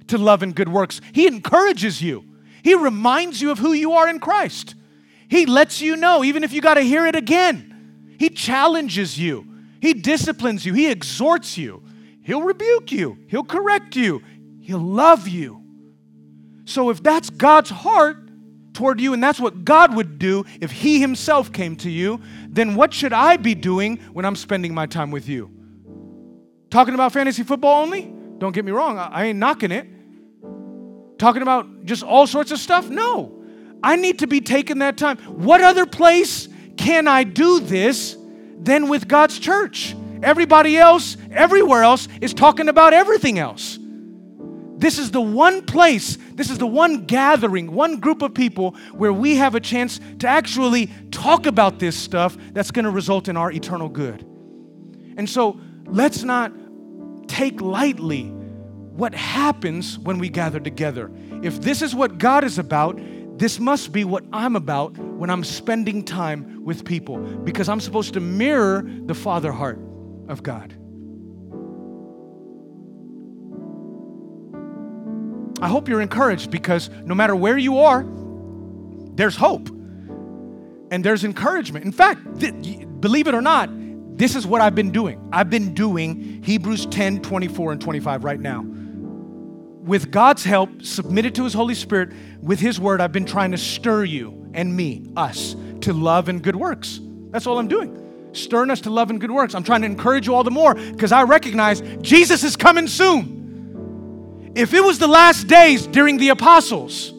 to 0.09 0.17
love 0.17 0.43
and 0.43 0.55
good 0.55 0.71
works. 0.71 1.03
He 1.13 1.27
encourages 1.27 2.01
you, 2.01 2.25
He 2.63 2.75
reminds 2.75 3.43
you 3.43 3.51
of 3.51 3.59
who 3.59 3.75
you 3.75 3.93
are 3.93 4.09
in 4.09 4.21
Christ. 4.21 4.75
He 5.29 5.45
lets 5.45 5.83
you 5.83 5.97
know, 5.97 6.25
even 6.25 6.45
if 6.45 6.55
you 6.55 6.63
got 6.63 6.75
to 6.75 6.81
hear 6.81 7.05
it 7.05 7.15
again. 7.15 8.15
He 8.19 8.31
challenges 8.31 9.19
you, 9.19 9.47
He 9.83 9.93
disciplines 9.93 10.65
you, 10.65 10.73
He 10.73 10.91
exhorts 10.91 11.59
you, 11.59 11.83
He'll 12.23 12.43
rebuke 12.43 12.93
you, 12.93 13.19
He'll 13.29 13.45
correct 13.45 13.97
you, 13.97 14.23
He'll 14.71 14.79
love 14.79 15.29
you. 15.29 15.63
So 16.65 16.91
if 16.91 17.03
that's 17.03 17.31
God's 17.31 17.71
heart, 17.71 18.17
toward 18.73 19.01
you, 19.01 19.13
and 19.13 19.23
that's 19.23 19.41
what 19.41 19.65
God 19.65 19.97
would 19.97 20.19
do 20.19 20.45
if 20.61 20.71
He 20.71 21.01
Himself 21.01 21.53
came 21.53 21.77
to 21.77 21.91
you, 21.91 22.21
then 22.49 22.77
what 22.77 22.95
should 22.95 23.13
I 23.13 23.37
be 23.37 23.55
doing 23.55 23.97
when 24.13 24.25
I'm 24.25 24.37
spending 24.37 24.73
my 24.73 24.87
time 24.87 25.11
with 25.11 25.29
you? 25.29 25.51
Talking 26.71 26.95
about 26.95 27.13
fantasy 27.13 27.43
football 27.43 27.83
only? 27.83 28.13
Don't 28.39 28.53
get 28.53 28.65
me 28.65 28.71
wrong, 28.71 28.97
I 28.97 29.27
ain't 29.27 29.39
knocking 29.39 29.73
it 29.73 29.87
talking 31.21 31.43
about 31.43 31.85
just 31.85 32.03
all 32.03 32.27
sorts 32.27 32.51
of 32.51 32.59
stuff? 32.59 32.89
No. 32.89 33.37
I 33.83 33.97
need 33.97 34.19
to 34.21 34.27
be 34.27 34.41
taking 34.41 34.79
that 34.79 34.97
time. 34.97 35.19
What 35.19 35.61
other 35.61 35.87
place 35.87 36.49
can 36.77 37.07
I 37.07 37.25
do 37.25 37.61
this 37.61 38.17
than 38.59 38.89
with 38.89 39.07
God's 39.07 39.39
church? 39.39 39.95
Everybody 40.23 40.77
else, 40.77 41.17
everywhere 41.31 41.83
else, 41.83 42.09
is 42.21 42.35
talking 42.35 42.69
about 42.69 42.93
everything 42.93 43.39
else. 43.39 43.79
This 44.81 44.99
is 44.99 45.11
the 45.11 45.21
one 45.21 45.67
place, 45.67 46.17
this 46.33 46.49
is 46.49 46.57
the 46.57 46.67
one 46.67 47.05
gathering, 47.05 47.73
one 47.73 48.01
group 48.01 48.23
of 48.23 48.33
people 48.33 48.75
where 48.93 49.13
we 49.13 49.37
have 49.37 49.55
a 49.55 49.61
chance 49.61 50.01
to 50.21 50.27
actually 50.27 50.87
talk 51.11 51.45
about 51.45 51.79
this 51.79 51.95
stuff 51.95 52.35
that's 52.53 52.71
going 52.71 52.87
to 52.87 52.91
result 52.91 53.29
in 53.29 53.37
our 53.37 53.53
eternal 53.53 53.91
good. 53.91 54.23
And 55.19 55.29
so 55.29 55.61
let's 55.85 56.23
not 56.23 56.53
take 57.29 57.61
lightly 57.61 58.29
what 58.31 59.15
happens 59.15 59.99
when 59.99 60.19
we 60.19 60.31
gather 60.31 60.59
together. 60.59 61.11
If 61.43 61.61
this 61.61 61.83
is 61.83 61.95
what 61.95 62.17
God 62.17 62.43
is 62.43 62.59
about, 62.59 62.99
this 63.39 63.61
must 63.61 63.93
be 63.93 64.05
what 64.05 64.25
I'm 64.33 64.57
about 64.57 64.97
when 64.97 65.29
I'm 65.29 65.45
spending 65.45 66.07
time 66.07 66.65
with 66.65 66.87
people 66.87 67.19
because 67.19 67.69
I'm 67.69 67.81
supposed 67.81 68.15
to 68.15 68.21
mirror 68.21 68.89
the 69.05 69.15
Father 69.15 69.53
heart 69.53 69.79
of 70.29 70.43
God. 70.43 70.75
I 75.61 75.69
hope 75.69 75.89
you're 75.89 76.01
encouraged 76.01 76.51
because 76.51 76.91
no 77.05 77.15
matter 77.15 77.37
where 77.37 77.59
you 77.59 77.79
are, 77.79 78.05
there's 79.15 79.37
hope 79.37 79.69
and 80.91 81.05
there's 81.05 81.25
encouragement. 81.25 81.85
In 81.85 81.93
fact, 81.93 82.41
th- 82.41 82.87
believe 83.01 83.27
it 83.27 83.35
or 83.35 83.43
not, 83.43 83.71
this 84.17 84.35
is 84.37 84.47
what 84.47 84.61
I've 84.61 84.75
been 84.75 84.91
doing. 84.91 85.29
I've 85.33 85.51
been 85.51 85.75
doing 85.75 86.43
Hebrews 86.43 86.87
10 86.87 87.23
24 87.23 87.73
and 87.73 87.81
25 87.81 88.25
right 88.25 88.41
now 88.41 88.65
with 89.83 90.11
God's 90.11 90.45
help, 90.45 90.83
submitted 90.83 91.35
to 91.37 91.45
His 91.45 91.55
Holy 91.55 91.75
Spirit, 91.75 92.13
with 92.41 92.61
His 92.61 92.79
Word, 92.79 93.01
I've 93.01 93.13
been 93.13 93.25
trying 93.25 93.51
to 93.53 93.59
stir 93.59 94.05
you 94.05 94.49
and 94.55 94.75
me, 94.77 95.07
us, 95.17 95.57
to 95.81 95.93
love 95.93 96.29
and 96.29 96.43
good 96.43 96.57
works. 96.57 97.01
That's 97.31 97.47
all 97.47 97.59
I'm 97.59 97.69
doing. 97.69 97.97
stirring 98.33 98.71
us 98.71 98.81
to 98.83 98.91
love 98.91 99.11
and 99.11 99.21
good 99.21 99.33
works. 99.33 99.57
I'm 99.57 99.65
trying 99.65 99.81
to 99.81 99.87
encourage 99.87 100.29
you 100.29 100.35
all 100.37 100.45
the 100.45 100.53
more 100.53 100.77
because 100.77 101.11
I 101.11 101.25
recognize 101.25 101.81
Jesus 102.01 102.45
is 102.45 102.55
coming 102.55 102.87
soon. 102.87 103.40
If 104.55 104.75
it 104.75 104.83
was 104.83 104.99
the 104.99 105.07
last 105.07 105.47
days 105.47 105.87
during 105.87 106.17
the 106.17 106.31
apostles, 106.31 107.13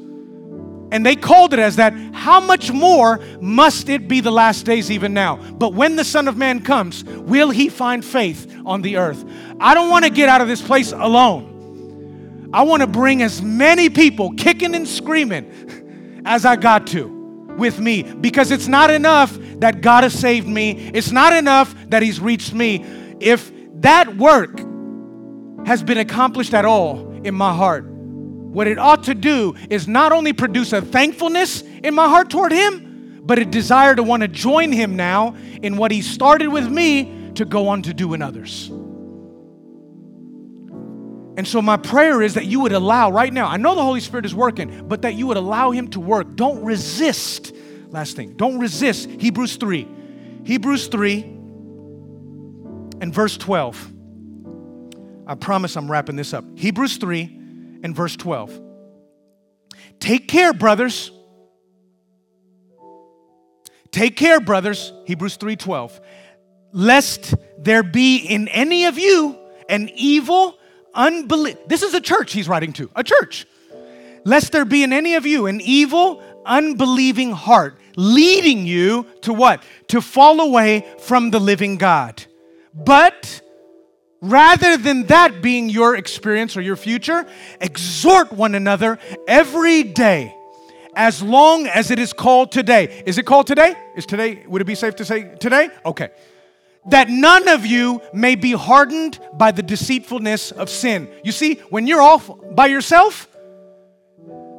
and 0.91 1.05
they 1.05 1.15
called 1.15 1.53
it 1.53 1.59
as 1.59 1.77
that, 1.77 1.93
how 2.13 2.41
much 2.41 2.71
more 2.71 3.19
must 3.39 3.87
it 3.87 4.09
be 4.09 4.19
the 4.19 4.31
last 4.31 4.65
days 4.65 4.91
even 4.91 5.13
now? 5.13 5.37
But 5.37 5.73
when 5.73 5.95
the 5.95 6.03
Son 6.03 6.27
of 6.27 6.35
Man 6.35 6.61
comes, 6.61 7.05
will 7.05 7.49
he 7.49 7.69
find 7.69 8.03
faith 8.03 8.53
on 8.65 8.81
the 8.81 8.97
earth? 8.97 9.23
I 9.59 9.73
don't 9.73 9.89
want 9.89 10.03
to 10.03 10.11
get 10.11 10.27
out 10.27 10.41
of 10.41 10.49
this 10.49 10.61
place 10.61 10.91
alone. 10.91 12.49
I 12.53 12.63
want 12.63 12.81
to 12.81 12.87
bring 12.87 13.21
as 13.21 13.41
many 13.41 13.89
people 13.89 14.31
kicking 14.33 14.75
and 14.75 14.85
screaming 14.85 16.21
as 16.25 16.43
I 16.45 16.57
got 16.57 16.87
to 16.87 17.07
with 17.57 17.79
me 17.79 18.03
because 18.03 18.51
it's 18.51 18.67
not 18.67 18.89
enough 18.89 19.37
that 19.59 19.79
God 19.79 20.03
has 20.03 20.13
saved 20.13 20.47
me, 20.47 20.91
it's 20.93 21.11
not 21.11 21.33
enough 21.33 21.73
that 21.87 22.03
He's 22.03 22.19
reached 22.19 22.53
me. 22.53 22.83
If 23.21 23.51
that 23.75 24.17
work 24.17 24.59
has 25.65 25.83
been 25.83 25.99
accomplished 25.99 26.53
at 26.53 26.65
all 26.65 27.10
in 27.23 27.35
my 27.35 27.53
heart, 27.53 27.85
what 27.85 28.67
it 28.67 28.77
ought 28.77 29.03
to 29.05 29.13
do 29.13 29.55
is 29.69 29.87
not 29.87 30.11
only 30.11 30.33
produce 30.33 30.73
a 30.73 30.81
thankfulness 30.81 31.61
in 31.61 31.95
my 31.95 32.07
heart 32.07 32.29
toward 32.29 32.51
Him, 32.51 33.21
but 33.23 33.39
a 33.39 33.45
desire 33.45 33.95
to 33.95 34.03
want 34.03 34.21
to 34.21 34.27
join 34.27 34.71
Him 34.71 34.95
now 34.95 35.35
in 35.61 35.77
what 35.77 35.91
He 35.91 36.01
started 36.01 36.49
with 36.49 36.69
me 36.69 37.31
to 37.35 37.45
go 37.45 37.69
on 37.69 37.81
to 37.83 37.93
do 37.93 38.13
in 38.13 38.21
others. 38.21 38.69
And 41.37 41.47
so, 41.47 41.61
my 41.61 41.77
prayer 41.77 42.21
is 42.21 42.33
that 42.33 42.45
you 42.45 42.59
would 42.59 42.73
allow 42.73 43.09
right 43.09 43.31
now, 43.31 43.47
I 43.47 43.55
know 43.55 43.73
the 43.73 43.83
Holy 43.83 44.01
Spirit 44.01 44.25
is 44.25 44.35
working, 44.35 44.87
but 44.87 45.03
that 45.03 45.13
you 45.15 45.27
would 45.27 45.37
allow 45.37 45.71
Him 45.71 45.87
to 45.91 46.01
work. 46.01 46.35
Don't 46.35 46.61
resist. 46.63 47.55
Last 47.89 48.17
thing, 48.17 48.33
don't 48.33 48.59
resist. 48.59 49.09
Hebrews 49.09 49.55
3. 49.55 49.87
Hebrews 50.43 50.87
3 50.87 51.21
and 53.01 53.13
verse 53.13 53.37
12. 53.37 53.90
I 55.31 55.35
promise 55.35 55.77
I'm 55.77 55.89
wrapping 55.89 56.17
this 56.17 56.33
up. 56.33 56.43
Hebrews 56.55 56.97
3 56.97 57.21
and 57.83 57.95
verse 57.95 58.17
12. 58.17 58.59
Take 59.97 60.27
care, 60.27 60.51
brothers. 60.51 61.09
Take 63.91 64.17
care, 64.17 64.41
brothers, 64.41 64.91
Hebrews 65.05 65.37
3:12, 65.37 65.99
lest 66.73 67.33
there 67.57 67.83
be 67.83 68.17
in 68.17 68.49
any 68.49 68.85
of 68.85 68.97
you 68.97 69.37
an 69.69 69.89
evil 69.95 70.57
unbelief. 70.93 71.55
This 71.67 71.81
is 71.81 71.93
a 71.93 72.01
church 72.01 72.33
he's 72.33 72.49
writing 72.49 72.73
to, 72.73 72.89
a 72.93 73.03
church. 73.03 73.45
Lest 74.25 74.51
there 74.51 74.65
be 74.65 74.83
in 74.83 74.91
any 74.91 75.15
of 75.15 75.25
you 75.25 75.47
an 75.47 75.61
evil, 75.61 76.21
unbelieving 76.45 77.31
heart, 77.31 77.79
leading 77.95 78.65
you 78.65 79.05
to 79.21 79.33
what? 79.33 79.63
To 79.87 80.01
fall 80.01 80.41
away 80.41 80.85
from 80.99 81.31
the 81.31 81.39
living 81.39 81.77
God. 81.77 82.23
But 82.73 83.41
Rather 84.21 84.77
than 84.77 85.07
that 85.07 85.41
being 85.41 85.67
your 85.67 85.95
experience 85.95 86.55
or 86.55 86.61
your 86.61 86.75
future, 86.75 87.25
exhort 87.59 88.31
one 88.31 88.53
another 88.53 88.99
every 89.27 89.81
day 89.81 90.35
as 90.95 91.23
long 91.23 91.65
as 91.65 91.89
it 91.89 91.97
is 91.97 92.13
called 92.13 92.51
today. 92.51 93.03
Is 93.05 93.17
it 93.17 93.25
called 93.25 93.47
today? 93.47 93.75
Is 93.95 94.05
today, 94.05 94.45
would 94.45 94.61
it 94.61 94.65
be 94.65 94.75
safe 94.75 94.95
to 94.97 95.05
say 95.05 95.35
today? 95.39 95.69
Okay. 95.85 96.09
That 96.89 97.09
none 97.09 97.47
of 97.47 97.65
you 97.65 98.01
may 98.13 98.35
be 98.35 98.51
hardened 98.51 99.19
by 99.33 99.51
the 99.51 99.63
deceitfulness 99.63 100.51
of 100.51 100.69
sin. 100.69 101.09
You 101.23 101.31
see, 101.31 101.55
when 101.69 101.87
you're 101.87 102.01
off 102.01 102.29
by 102.53 102.67
yourself, 102.67 103.27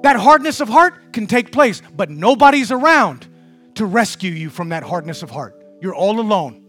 that 0.02 0.16
hardness 0.16 0.60
of 0.60 0.68
heart 0.68 1.12
can 1.12 1.28
take 1.28 1.52
place, 1.52 1.82
but 1.94 2.10
nobody's 2.10 2.72
around 2.72 3.28
to 3.76 3.86
rescue 3.86 4.32
you 4.32 4.50
from 4.50 4.70
that 4.70 4.82
hardness 4.82 5.22
of 5.22 5.30
heart. 5.30 5.56
You're 5.80 5.94
all 5.94 6.18
alone. 6.18 6.64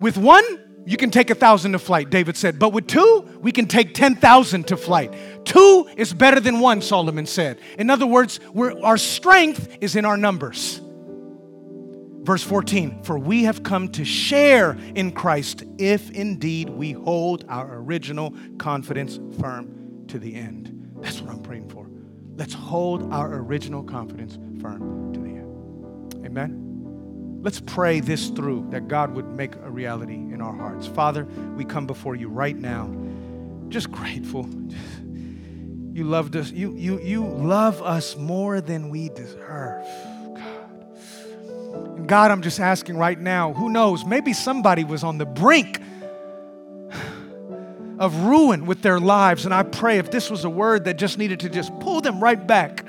With 0.00 0.16
one, 0.16 0.44
you 0.86 0.96
can 0.96 1.10
take 1.10 1.30
a 1.30 1.34
thousand 1.34 1.72
to 1.72 1.78
flight, 1.78 2.10
David 2.10 2.36
said, 2.36 2.58
but 2.58 2.72
with 2.72 2.86
two, 2.86 3.38
we 3.40 3.52
can 3.52 3.66
take 3.66 3.94
10,000 3.94 4.66
to 4.68 4.76
flight. 4.76 5.14
Two 5.44 5.88
is 5.96 6.12
better 6.12 6.40
than 6.40 6.60
one, 6.60 6.82
Solomon 6.82 7.26
said. 7.26 7.58
In 7.78 7.90
other 7.90 8.06
words, 8.06 8.40
our 8.82 8.96
strength 8.96 9.76
is 9.80 9.96
in 9.96 10.04
our 10.04 10.16
numbers. 10.16 10.80
Verse 12.22 12.42
14, 12.42 13.02
for 13.02 13.18
we 13.18 13.44
have 13.44 13.62
come 13.62 13.88
to 13.90 14.04
share 14.04 14.76
in 14.94 15.12
Christ 15.12 15.64
if 15.78 16.10
indeed 16.10 16.68
we 16.68 16.92
hold 16.92 17.44
our 17.48 17.78
original 17.78 18.34
confidence 18.58 19.18
firm 19.40 20.04
to 20.08 20.18
the 20.18 20.34
end. 20.34 20.92
That's 21.00 21.20
what 21.20 21.30
I'm 21.30 21.42
praying 21.42 21.70
for. 21.70 21.88
Let's 22.36 22.54
hold 22.54 23.12
our 23.12 23.34
original 23.36 23.82
confidence 23.82 24.38
firm 24.60 25.12
to 25.14 25.20
the 25.20 25.28
end. 25.28 26.26
Amen. 26.26 26.69
Let's 27.42 27.60
pray 27.60 28.00
this 28.00 28.28
through 28.28 28.66
that 28.70 28.86
God 28.88 29.14
would 29.14 29.26
make 29.26 29.56
a 29.56 29.70
reality 29.70 30.14
in 30.14 30.42
our 30.42 30.52
hearts. 30.52 30.86
Father, 30.86 31.24
we 31.56 31.64
come 31.64 31.86
before 31.86 32.14
you 32.14 32.28
right 32.28 32.56
now, 32.56 32.90
just 33.68 33.90
grateful. 33.90 34.48
You 35.92 36.04
loved 36.04 36.36
us. 36.36 36.52
You, 36.52 36.72
you, 36.76 37.00
you 37.00 37.26
love 37.26 37.82
us 37.82 38.16
more 38.16 38.60
than 38.60 38.90
we 38.90 39.08
deserve. 39.08 39.84
God. 40.36 41.98
And 41.98 42.08
God, 42.08 42.30
I'm 42.30 42.42
just 42.42 42.60
asking 42.60 42.96
right 42.96 43.18
now, 43.18 43.52
who 43.52 43.68
knows? 43.68 44.04
Maybe 44.04 44.32
somebody 44.32 44.84
was 44.84 45.02
on 45.02 45.18
the 45.18 45.26
brink 45.26 45.80
of 47.98 48.14
ruin 48.24 48.66
with 48.66 48.82
their 48.82 49.00
lives. 49.00 49.44
And 49.44 49.52
I 49.52 49.64
pray 49.64 49.98
if 49.98 50.12
this 50.12 50.30
was 50.30 50.44
a 50.44 50.48
word 50.48 50.84
that 50.84 50.94
just 50.94 51.18
needed 51.18 51.40
to 51.40 51.48
just 51.48 51.76
pull 51.80 52.00
them 52.00 52.22
right 52.22 52.46
back 52.46 52.84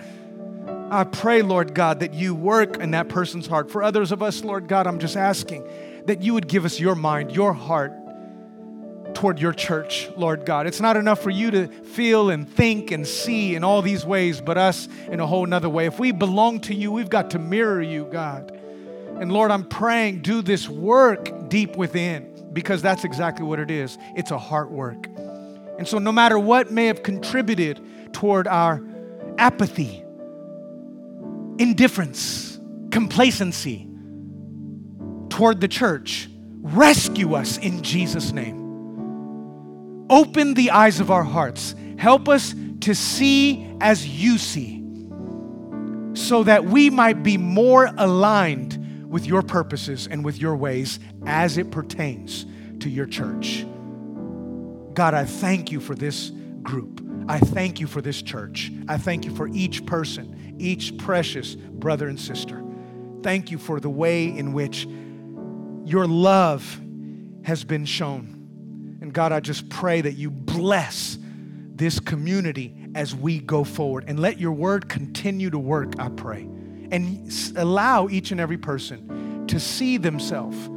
I 0.91 1.05
pray, 1.05 1.41
Lord 1.41 1.73
God, 1.73 2.01
that 2.01 2.13
you 2.13 2.35
work 2.35 2.77
in 2.77 2.91
that 2.91 3.07
person's 3.07 3.47
heart. 3.47 3.71
For 3.71 3.81
others 3.81 4.11
of 4.11 4.21
us, 4.21 4.43
Lord 4.43 4.67
God, 4.67 4.87
I'm 4.87 4.99
just 4.99 5.15
asking 5.15 5.65
that 6.05 6.21
you 6.21 6.33
would 6.33 6.49
give 6.49 6.65
us 6.65 6.81
your 6.81 6.95
mind, 6.95 7.31
your 7.31 7.53
heart 7.53 7.93
toward 9.15 9.39
your 9.39 9.53
church, 9.53 10.09
Lord 10.17 10.45
God. 10.45 10.67
It's 10.67 10.81
not 10.81 10.97
enough 10.97 11.21
for 11.21 11.29
you 11.29 11.49
to 11.51 11.67
feel 11.67 12.29
and 12.29 12.47
think 12.47 12.91
and 12.91 13.07
see 13.07 13.55
in 13.55 13.63
all 13.63 13.81
these 13.81 14.05
ways, 14.05 14.41
but 14.41 14.57
us 14.57 14.89
in 15.09 15.21
a 15.21 15.25
whole 15.25 15.45
nother 15.45 15.69
way. 15.69 15.85
If 15.85 15.97
we 15.97 16.11
belong 16.11 16.59
to 16.61 16.75
you, 16.75 16.91
we've 16.91 17.09
got 17.09 17.31
to 17.31 17.39
mirror 17.39 17.81
you, 17.81 18.09
God. 18.11 18.51
And 19.17 19.31
Lord, 19.31 19.49
I'm 19.49 19.63
praying, 19.63 20.23
do 20.23 20.41
this 20.41 20.67
work 20.67 21.49
deep 21.49 21.77
within 21.77 22.49
because 22.51 22.81
that's 22.81 23.05
exactly 23.05 23.45
what 23.45 23.59
it 23.59 23.71
is. 23.71 23.97
It's 24.17 24.31
a 24.31 24.37
heart 24.37 24.71
work. 24.71 25.07
And 25.77 25.87
so, 25.87 25.99
no 25.99 26.11
matter 26.11 26.37
what 26.37 26.69
may 26.69 26.87
have 26.87 27.01
contributed 27.01 27.79
toward 28.13 28.45
our 28.45 28.83
apathy, 29.37 30.03
indifference, 31.61 32.59
complacency 32.89 33.87
toward 35.29 35.61
the 35.61 35.67
church. 35.67 36.27
Rescue 36.63 37.35
us 37.35 37.57
in 37.57 37.83
Jesus' 37.83 38.31
name. 38.31 40.07
Open 40.09 40.55
the 40.55 40.71
eyes 40.71 40.99
of 40.99 41.11
our 41.11 41.23
hearts. 41.23 41.75
Help 41.97 42.27
us 42.27 42.55
to 42.81 42.95
see 42.95 43.67
as 43.79 44.07
you 44.07 44.39
see 44.39 44.83
so 46.13 46.43
that 46.43 46.65
we 46.65 46.89
might 46.89 47.21
be 47.21 47.37
more 47.37 47.91
aligned 47.97 49.07
with 49.07 49.27
your 49.27 49.43
purposes 49.43 50.07
and 50.07 50.25
with 50.25 50.39
your 50.39 50.55
ways 50.55 50.99
as 51.27 51.57
it 51.57 51.69
pertains 51.69 52.45
to 52.79 52.89
your 52.89 53.05
church. 53.05 53.65
God, 54.93 55.13
I 55.13 55.25
thank 55.25 55.71
you 55.71 55.79
for 55.79 55.93
this 55.93 56.31
group. 56.63 57.00
I 57.31 57.39
thank 57.39 57.79
you 57.79 57.87
for 57.87 58.01
this 58.01 58.21
church. 58.21 58.71
I 58.89 58.97
thank 58.97 59.23
you 59.23 59.33
for 59.33 59.47
each 59.47 59.85
person 59.85 60.41
each 60.61 60.97
precious 60.97 61.55
brother 61.55 62.07
and 62.07 62.19
sister. 62.19 62.61
Thank 63.23 63.51
you 63.51 63.57
for 63.57 63.79
the 63.79 63.89
way 63.89 64.25
in 64.25 64.53
which 64.53 64.85
your 65.85 66.07
love 66.07 66.79
has 67.43 67.63
been 67.63 67.85
shown. 67.85 68.99
And 69.01 69.11
God, 69.13 69.31
I 69.31 69.39
just 69.39 69.69
pray 69.69 70.01
that 70.01 70.13
you 70.13 70.29
bless 70.29 71.17
this 71.73 71.99
community 71.99 72.75
as 72.93 73.15
we 73.15 73.39
go 73.39 73.63
forward 73.63 74.05
and 74.07 74.19
let 74.19 74.39
your 74.39 74.51
word 74.51 74.87
continue 74.87 75.49
to 75.49 75.57
work, 75.57 75.93
I 75.97 76.09
pray. 76.09 76.41
And 76.91 77.31
allow 77.55 78.09
each 78.09 78.31
and 78.31 78.39
every 78.39 78.57
person 78.57 79.47
to 79.47 79.59
see 79.59 79.97
themselves 79.97 80.69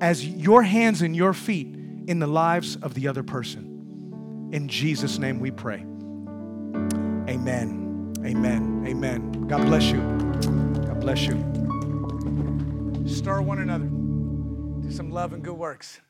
as 0.00 0.24
your 0.26 0.62
hands 0.62 1.02
and 1.02 1.16
your 1.16 1.32
feet 1.32 1.74
in 2.06 2.18
the 2.18 2.26
lives 2.26 2.76
of 2.76 2.94
the 2.94 3.08
other 3.08 3.22
person. 3.22 3.69
In 4.52 4.66
Jesus' 4.66 5.18
name 5.18 5.38
we 5.38 5.50
pray. 5.52 5.84
Amen. 7.28 8.12
Amen. 8.24 8.84
Amen. 8.86 9.46
God 9.46 9.64
bless 9.66 9.84
you. 9.84 10.00
God 10.00 11.00
bless 11.00 11.22
you. 11.22 11.36
Stir 13.06 13.40
one 13.42 13.60
another. 13.60 13.86
Do 14.82 14.90
some 14.90 15.10
love 15.10 15.32
and 15.32 15.44
good 15.44 15.54
works. 15.54 16.00